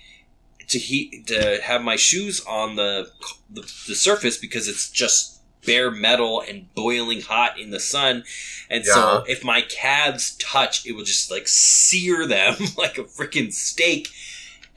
[0.69, 3.11] to heat to have my shoes on the,
[3.49, 8.23] the the surface because it's just bare metal and boiling hot in the sun
[8.69, 13.51] and so if my calves touch it will just like sear them like a freaking
[13.53, 14.09] steak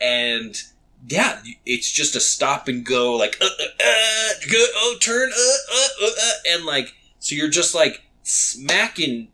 [0.00, 0.62] and
[1.08, 5.74] yeah it's just a stop and go like uh, uh, uh, go, oh turn uh,
[5.74, 9.28] uh, uh, uh, and like so you're just like smacking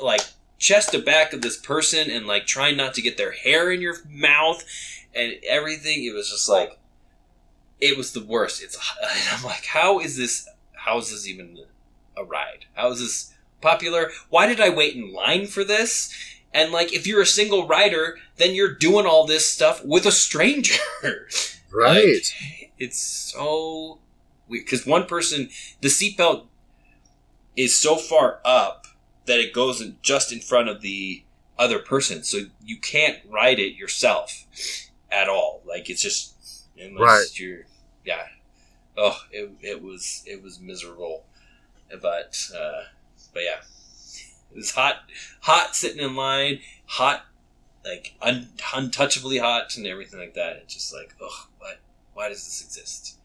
[0.00, 0.20] like
[0.58, 3.80] chest to back of this person and like trying not to get their hair in
[3.82, 4.64] your mouth
[5.14, 6.04] and everything.
[6.04, 6.78] It was just like
[7.80, 8.62] it was the worst.
[8.62, 10.48] It's and I'm like, how is this?
[10.84, 11.58] How is this even
[12.16, 12.66] a ride?
[12.74, 14.10] How is this popular?
[14.28, 16.12] Why did I wait in line for this?
[16.52, 20.12] And like, if you're a single rider, then you're doing all this stuff with a
[20.12, 20.74] stranger.
[21.76, 22.22] Right.
[22.40, 23.98] Like, it's so
[24.46, 25.48] weird because one person,
[25.80, 26.44] the seatbelt
[27.56, 28.86] is so far up
[29.26, 31.24] that it goes in just in front of the
[31.58, 34.44] other person, so you can't ride it yourself.
[35.10, 35.62] at all.
[35.66, 36.34] Like it's just
[36.78, 37.38] unless Right.
[37.40, 37.62] you're
[38.04, 38.26] yeah.
[38.96, 41.24] Oh, it, it was it was miserable,
[42.00, 42.82] but uh,
[43.32, 43.60] but yeah,
[44.50, 45.02] it was hot,
[45.40, 47.26] hot sitting in line, hot,
[47.84, 50.56] like un, untouchably hot and everything like that.
[50.56, 51.80] It's just like, oh, what?
[52.14, 53.18] Why does this exist?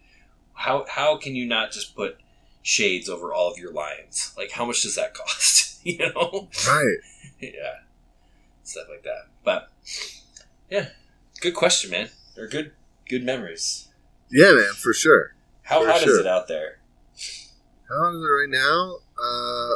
[0.53, 2.17] How how can you not just put
[2.63, 4.34] shades over all of your lines?
[4.36, 5.59] Like, how much does that cost?
[5.84, 6.49] you know?
[6.67, 6.97] Right.
[7.39, 7.80] yeah,
[8.63, 9.28] stuff like that.
[9.43, 9.70] But
[10.70, 10.88] yeah,
[11.41, 12.09] good question, man.
[12.38, 12.72] Or good
[13.07, 13.88] good memories.
[14.30, 15.34] Yeah, man, for sure.
[15.70, 16.80] How For hot is it out there?
[17.88, 18.95] How hot is it right now?
[19.17, 19.76] Uh,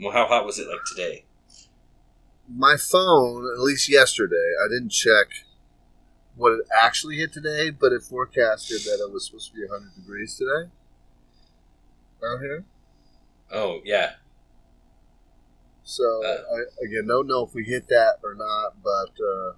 [0.00, 1.24] Well, how hot was it like today?
[2.48, 5.26] my phone, at least yesterday, I didn't check
[6.36, 9.96] what it actually hit today, but it forecasted that it was supposed to be 100
[9.96, 10.70] degrees today
[12.24, 12.64] out here.
[13.50, 14.12] Oh yeah,
[15.82, 16.42] So Uh.
[16.54, 19.56] I, again, don't know if we hit that or not, but uh,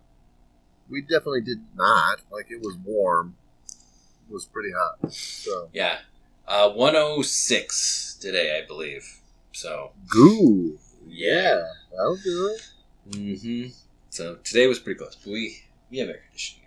[0.89, 2.21] we definitely did not.
[2.33, 3.37] Like it was warm.
[4.31, 5.12] Was pretty hot.
[5.12, 5.99] So yeah.
[6.47, 9.20] Uh, 106 today, I believe.
[9.53, 10.79] So goo.
[11.07, 11.62] yeah.
[11.91, 12.70] that'll do it.
[13.11, 13.68] Mm-hmm.
[14.11, 16.64] So today was pretty close, but we we have air conditioning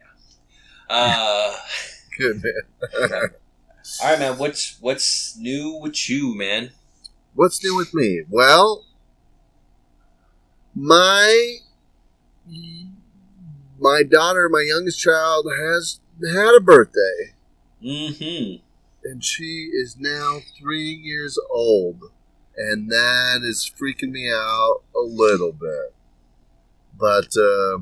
[0.89, 0.95] now.
[0.95, 1.55] Uh,
[2.17, 2.53] Good man.
[4.01, 4.37] all right, man.
[4.37, 6.71] What's what's new with you, man?
[7.33, 8.23] What's new with me?
[8.29, 8.85] Well,
[10.75, 11.57] my
[13.79, 17.33] my daughter, my youngest child, has had a birthday,
[17.83, 18.63] Mm-hmm.
[19.09, 22.01] and she is now three years old,
[22.55, 25.93] and that is freaking me out a little bit.
[26.97, 27.79] But uh,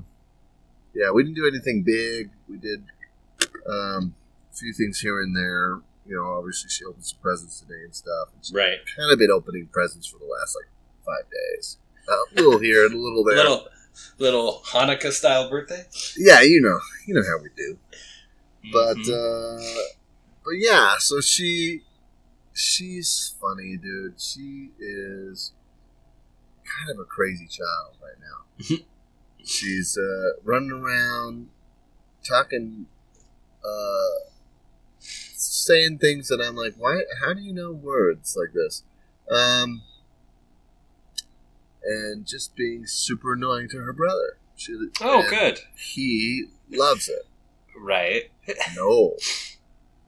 [0.95, 2.29] yeah, we didn't do anything big.
[2.49, 2.83] We did
[3.69, 4.15] um,
[4.51, 5.79] a few things here and there.
[6.07, 8.29] You know, obviously she opened some presents today and stuff.
[8.33, 8.79] And she's Right.
[8.97, 10.69] kind of been opening presents for the last like
[11.05, 11.77] five days.
[12.07, 13.35] A little here and a little there.
[13.37, 13.67] Little
[14.17, 15.83] little Hanukkah style birthday.
[16.17, 17.77] Yeah, you know, you know how we do.
[18.71, 19.09] But Mhm.
[19.09, 19.81] uh
[20.45, 21.81] but yeah, so she
[22.53, 24.19] she's funny, dude.
[24.19, 25.53] She is
[26.65, 28.45] kind of a crazy child right now.
[28.65, 28.85] Mhm.
[29.43, 31.49] she's uh running around
[32.23, 32.85] talking
[33.63, 34.29] uh
[34.99, 38.83] saying things that I'm like, why how do you know words like this?
[39.31, 39.83] Um
[41.83, 44.37] and just being super annoying to her brother.
[44.57, 45.59] She, oh, good.
[45.77, 47.25] He loves it.
[47.79, 48.29] Right.
[48.75, 49.15] No.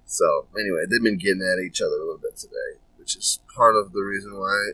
[0.06, 3.76] So anyway, they've been getting at each other a little bit today, which is part
[3.76, 4.72] of the reason why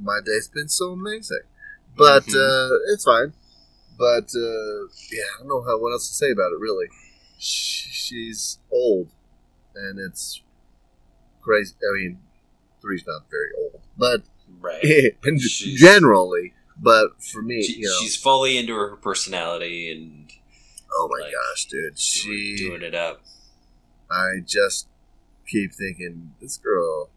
[0.00, 1.40] my day's been so amazing.
[1.96, 2.34] But Mhm.
[2.36, 3.32] uh, it's fine.
[3.98, 6.58] But uh, yeah, I don't know how what else to say about it.
[6.58, 6.86] Really,
[7.38, 9.08] she, she's old,
[9.74, 10.42] and it's
[11.40, 11.74] crazy.
[11.82, 12.18] I mean,
[12.80, 14.22] three's not very old, but
[14.60, 15.16] Right.
[15.24, 20.21] and generally, but for me, She, you know, She's fully into her personality and
[20.94, 23.20] oh my like, gosh, dude, she doing it up.
[24.10, 24.88] I just
[25.46, 27.10] keep thinking this girl,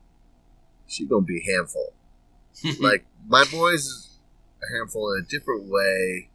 [0.87, 1.93] she gonna be a handful.
[2.79, 4.19] like my boy's
[4.63, 6.29] a handful in a different way.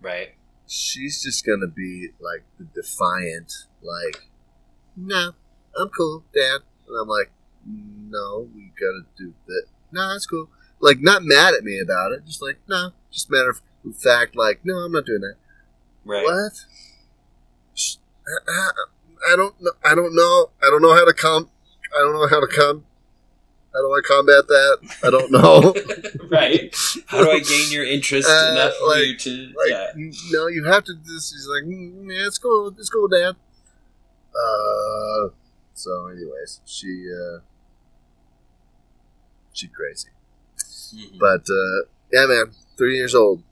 [0.00, 0.34] right.
[0.66, 3.52] She's just gonna be like the defiant,
[3.82, 4.28] like,
[4.96, 5.32] no,
[5.76, 7.32] I'm cool, Dad, and I'm like,
[7.66, 9.64] no, we gotta do that.
[9.90, 10.48] No, that's cool.
[10.78, 13.60] Like, not mad at me about it, just like, no, just matter of
[13.96, 15.34] fact, like, no, I'm not doing that.
[16.04, 16.24] Right.
[16.24, 16.52] What?
[18.48, 19.70] I- don't know.
[19.84, 20.50] I don't know.
[20.62, 21.50] I don't know how to com.
[21.94, 22.84] I don't know how to com.
[23.72, 24.78] How do I combat that?
[25.04, 25.74] I don't know.
[26.30, 26.74] right.
[27.06, 29.30] How do I gain your interest Uh, enough for like- you to?
[29.56, 29.92] like, yeah.
[30.32, 31.30] no, you have to do this.
[31.32, 32.68] He's like, mm, yeah, it's cool.
[32.76, 33.36] It's cool, Dad.
[34.34, 35.28] Uh,
[35.74, 37.40] so, anyways, she, uh,
[39.52, 40.08] she crazy.
[40.94, 41.18] Mhm.
[41.20, 43.42] But, uh, yeah, man, three years old.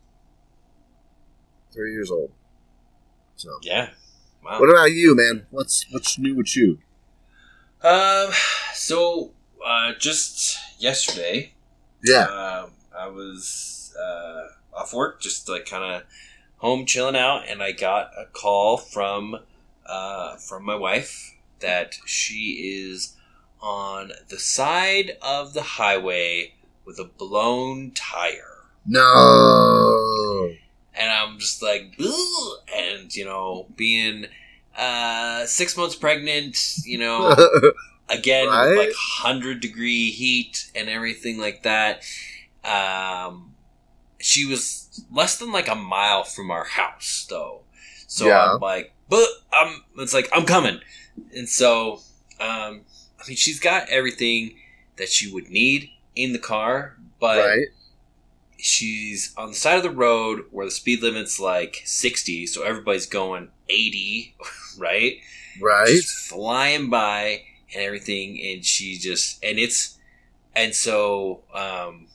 [1.72, 2.32] Three years old.
[3.39, 3.91] So, yeah.
[4.45, 4.61] Wow.
[4.61, 5.47] what about you, man?
[5.51, 6.78] What's, what's new with you?
[7.82, 8.30] Um.
[8.74, 9.30] So,
[9.64, 11.53] uh, just yesterday,
[12.03, 12.24] Yeah.
[12.24, 16.03] um, I was uh, off work, just like kind of
[16.57, 19.36] home chilling out, and I got a call from
[19.86, 23.14] uh, from my wife that she is
[23.61, 28.64] on the side of the highway with a blown tire.
[28.86, 29.97] No.
[30.99, 34.26] And I'm just like, "Ugh," and you know, being
[34.76, 37.34] uh, six months pregnant, you know,
[38.09, 38.76] again Right?
[38.76, 42.03] like hundred degree heat and everything like that.
[42.64, 43.55] Um,
[44.18, 47.62] she was less than like a mile from our house, though.
[48.07, 48.55] So Yeah.
[48.55, 49.84] I'm like, but I'm.
[49.99, 50.80] It's like I'm coming,
[51.34, 52.01] and so
[52.40, 52.82] um,
[53.20, 54.57] I mean, she's got everything
[54.96, 57.68] that she would need in the car, but right?
[58.59, 63.07] She's on the side of the road where the speed limit's like 60, so everybody's
[63.07, 64.35] going 80,
[64.79, 65.19] right?
[65.61, 65.87] Right.
[65.89, 67.43] Just flying by
[67.75, 69.99] and everything, and she just and it's
[70.55, 72.07] and so um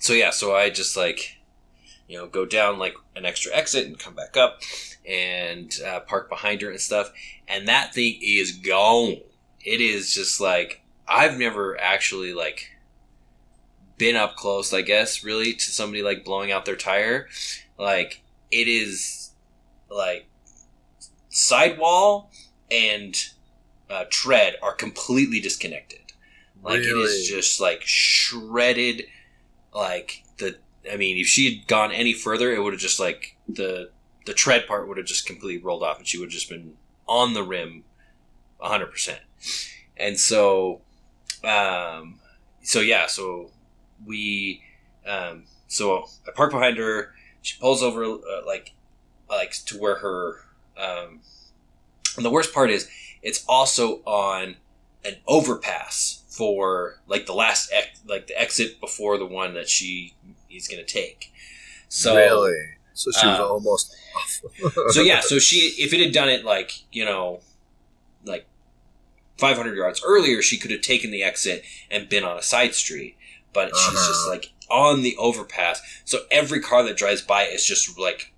[0.00, 1.38] so yeah, so I just like
[2.08, 4.60] you know go down like an extra exit and come back up
[5.08, 7.12] and uh, park behind her and stuff,
[7.48, 9.16] and that thing is gone.
[9.64, 12.70] It is just like I've never actually like
[13.98, 17.28] been up close, I guess, really to somebody like blowing out their tire.
[17.78, 19.30] Like it is
[19.90, 20.26] like
[21.28, 22.30] sidewall
[22.70, 23.16] and
[23.88, 26.00] uh, tread are completely disconnected.
[26.62, 29.04] Like it is just like shredded.
[29.72, 30.56] Like the,
[30.90, 33.90] I mean, if she had gone any further, it would have just like the
[34.24, 36.76] the tread part would have just completely rolled off, and she would have just been
[37.06, 37.84] on the rim,
[38.58, 39.20] hundred percent.
[39.96, 40.80] And so,
[41.44, 42.18] um,
[42.62, 43.50] so yeah, so
[44.04, 44.62] we,
[45.06, 47.12] um, so I park behind her.
[47.42, 48.72] She pulls over, uh, like,
[49.28, 50.44] like to where her,
[50.76, 51.20] um,
[52.16, 52.88] and the worst part is
[53.22, 54.56] it's also on
[55.04, 60.14] an overpass for like the last ex- like the exit before the one that she
[60.50, 61.32] is going to take.
[61.88, 62.56] So really?
[62.94, 64.40] So she was uh, almost off.
[64.88, 67.40] so yeah, so she if it had done it like you know,
[68.24, 68.46] like
[69.38, 73.15] 500 yards earlier, she could have taken the exit and been on a side street.
[73.56, 74.08] But she's Uh-huh.
[74.12, 78.32] just like on the overpass, so every car that drives by is just like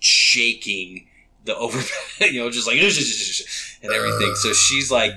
[0.00, 1.08] shaking
[1.44, 2.76] the overpass, you know, just like
[3.82, 4.34] and everything.
[4.34, 5.14] So she's like,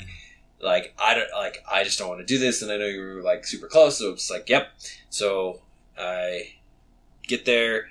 [0.61, 3.01] like I don't like I just don't want to do this, and I know you
[3.01, 4.69] were like super close, so it's like, yep.
[5.09, 5.61] So
[5.97, 6.53] I
[7.27, 7.87] get there,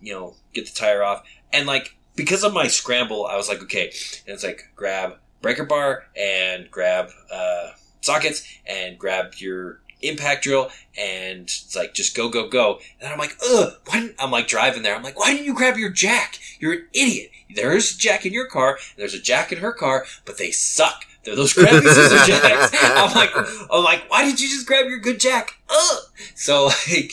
[0.00, 1.22] you know, get the tire off,
[1.52, 3.86] and like because of my scramble, I was like, okay,
[4.26, 7.70] and it's like grab breaker bar and grab uh,
[8.00, 12.80] sockets and grab your impact drill and it's like just go go go.
[13.00, 14.94] And I'm like ugh why didn't, I'm like driving there.
[14.94, 16.38] I'm like why didn't you grab your jack?
[16.58, 17.30] You're an idiot.
[17.54, 20.50] There's a jack in your car and there's a jack in her car but they
[20.50, 21.04] suck.
[21.24, 22.70] They're those crappy scissor jacks.
[22.82, 23.30] I'm like
[23.70, 25.58] I'm like why did you just grab your good jack?
[25.68, 26.02] Ugh.
[26.34, 27.12] So like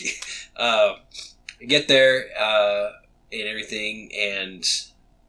[0.55, 0.95] uh,
[1.67, 2.91] get there uh,
[3.31, 4.63] and everything and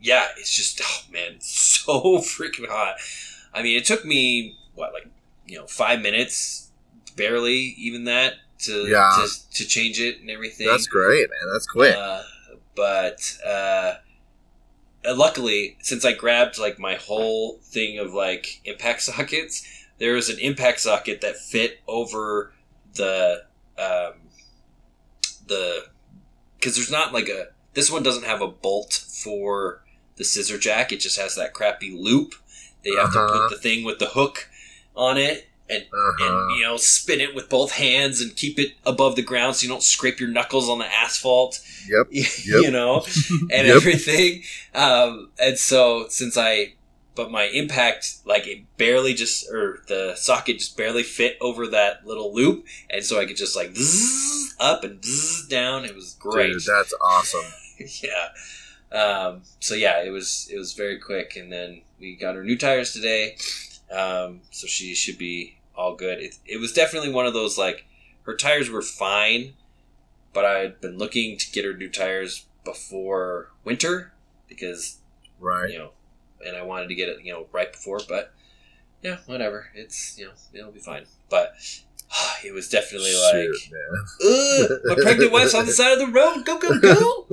[0.01, 2.97] yeah it's just oh man so freaking hot.
[3.53, 5.09] I mean it took me what like
[5.47, 6.64] you know five minutes
[7.17, 9.11] barely even that to Yeah.
[9.27, 11.53] to, to change it and everything That's great, man.
[11.53, 11.95] That's quick.
[11.97, 12.23] uh,
[12.77, 13.95] but uh,
[15.07, 19.67] uh, luckily, since I grabbed like my whole thing of like impact sockets,
[19.99, 22.53] there was an impact socket that fit over
[22.95, 23.45] the
[23.79, 24.15] um,
[25.47, 25.87] the
[26.59, 28.93] because there's not like a this one doesn't have a bolt
[29.23, 29.83] for
[30.17, 30.93] the scissor jack.
[30.93, 32.35] It just has that crappy loop.
[32.85, 33.49] They have to Uh-huh.
[33.49, 34.49] put the thing with the hook
[34.95, 36.27] on it and Uh-huh.
[36.49, 39.65] and you know spin it with both hands and keep it above the ground so
[39.65, 42.07] you don't scrape your knuckles on the asphalt Yep.
[42.47, 43.05] you know
[43.51, 43.77] and Yep.
[43.77, 44.43] everything
[44.75, 46.75] um, and so since i
[47.17, 52.05] but my impact like it barely just or the socket just barely fit over that
[52.07, 56.15] little loop and so i could just like zzz up and zzz down it was
[56.19, 57.45] great Dude, that's awesome.
[58.03, 58.29] yeah.
[58.93, 62.57] Um, so yeah, it was it was very quick, and then we got our new
[62.57, 63.37] tires today,
[63.95, 66.19] um, so she should be all good.
[66.19, 67.87] It, it was definitely one of those like
[68.23, 69.55] her tires were fine,
[70.33, 74.13] but I had been looking to get her new tires before winter
[74.49, 74.99] because
[75.41, 75.71] Right.
[75.71, 75.91] you know,
[76.47, 78.33] and I wanted to get it you know right before, but
[79.03, 79.67] yeah, whatever.
[79.75, 81.55] It's you know it'll be fine, but.
[82.45, 84.05] It was definitely like, man.
[84.27, 86.45] Ugh, my pregnant wife's on the side of the road.
[86.45, 87.27] Go, go, go.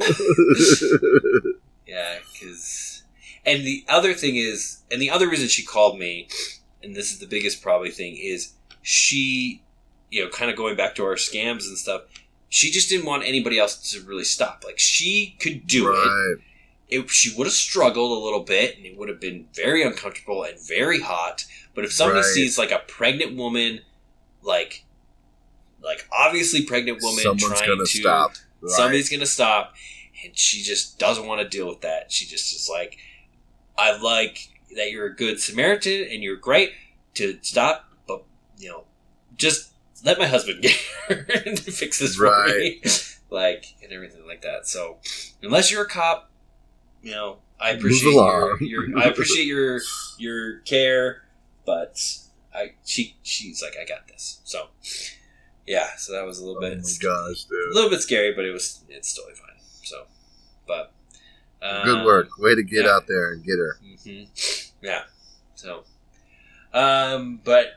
[1.85, 3.00] Yeah, because,
[3.45, 6.27] and the other thing is, and the other reason she called me,
[6.83, 9.61] and this is the biggest probably thing is she,
[10.09, 12.03] you know, kind of going back to our scams and stuff.
[12.49, 14.63] She just didn't want anybody else to really stop.
[14.65, 15.91] Like she could do it.
[15.91, 16.35] right.
[16.89, 20.43] It she would have struggled a little bit, and it would have been very uncomfortable
[20.43, 21.45] and very hot.
[21.73, 22.33] But if somebody Right.
[22.33, 23.79] sees like a pregnant woman,
[24.41, 24.83] like,
[25.81, 28.33] like obviously pregnant woman Someone's trying gonna to stop.
[28.59, 28.71] Right.
[28.73, 29.73] somebody's gonna stop
[30.23, 32.97] and she just doesn't want to deal with that she just is like
[33.81, 36.71] i like that you're a good samaritan and you're great
[37.13, 38.23] to stop but
[38.57, 38.83] you know
[39.35, 39.71] just
[40.05, 40.77] let my husband get
[41.07, 42.81] here and fix this for me.
[43.31, 44.67] Like and everything like that.
[44.67, 44.97] So
[45.41, 46.29] unless you're a cop
[47.01, 49.79] you know i appreciate your, your i appreciate your
[50.19, 51.23] your care
[51.65, 51.97] but
[52.53, 54.41] i she she's like i got this.
[54.43, 54.67] So
[55.65, 58.51] yeah so that was a little Oh bit gosh, a little bit scary, but it
[58.51, 59.55] was it's totally fine.
[59.83, 60.03] So,
[60.67, 60.91] but
[61.61, 62.29] um, Good work.
[62.39, 62.91] Way to get yeah.
[62.91, 63.77] out there and get her.
[64.03, 64.23] hmm
[64.81, 65.03] Yeah.
[65.55, 65.83] So,
[66.73, 67.73] um, but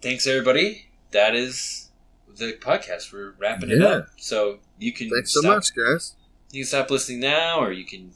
[0.00, 0.86] thanks everybody.
[1.12, 1.90] That is
[2.36, 3.12] the podcast.
[3.12, 6.14] We're wrapping it up, so you can Thanks so much, guys.
[6.50, 8.12] You can stop listening now, or you can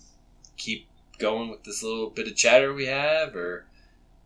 [0.56, 0.86] keep
[1.18, 3.66] going with this little bit of chatter we have, or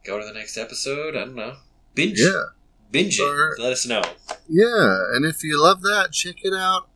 [0.04, 1.14] go to the next episode.
[1.16, 1.56] I don't know.
[1.94, 2.44] Binge, Yeah.
[2.90, 3.22] binge it.
[3.24, 4.02] Or- Let us know.
[4.48, 6.88] Yeah, and if you love that, check it out.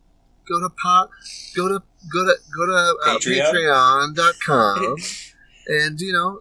[0.47, 1.09] Go to pot.
[1.55, 1.81] Go to
[2.11, 4.15] go to go to uh, Patreon.
[4.15, 4.95] Patreon.com,
[5.67, 6.39] and you know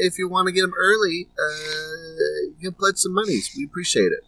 [0.00, 3.54] if you want to get them early, uh, you can pledge some monies.
[3.56, 4.24] We appreciate it.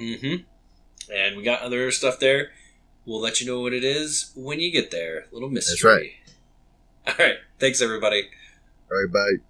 [0.00, 1.12] Mm-hmm.
[1.12, 2.50] And we got other stuff there.
[3.06, 5.26] We'll let you know what it is when you get there.
[5.30, 6.20] Little mystery.
[7.04, 7.18] That's right.
[7.18, 7.38] All right.
[7.58, 8.28] Thanks, everybody.
[8.90, 9.44] All right, bye.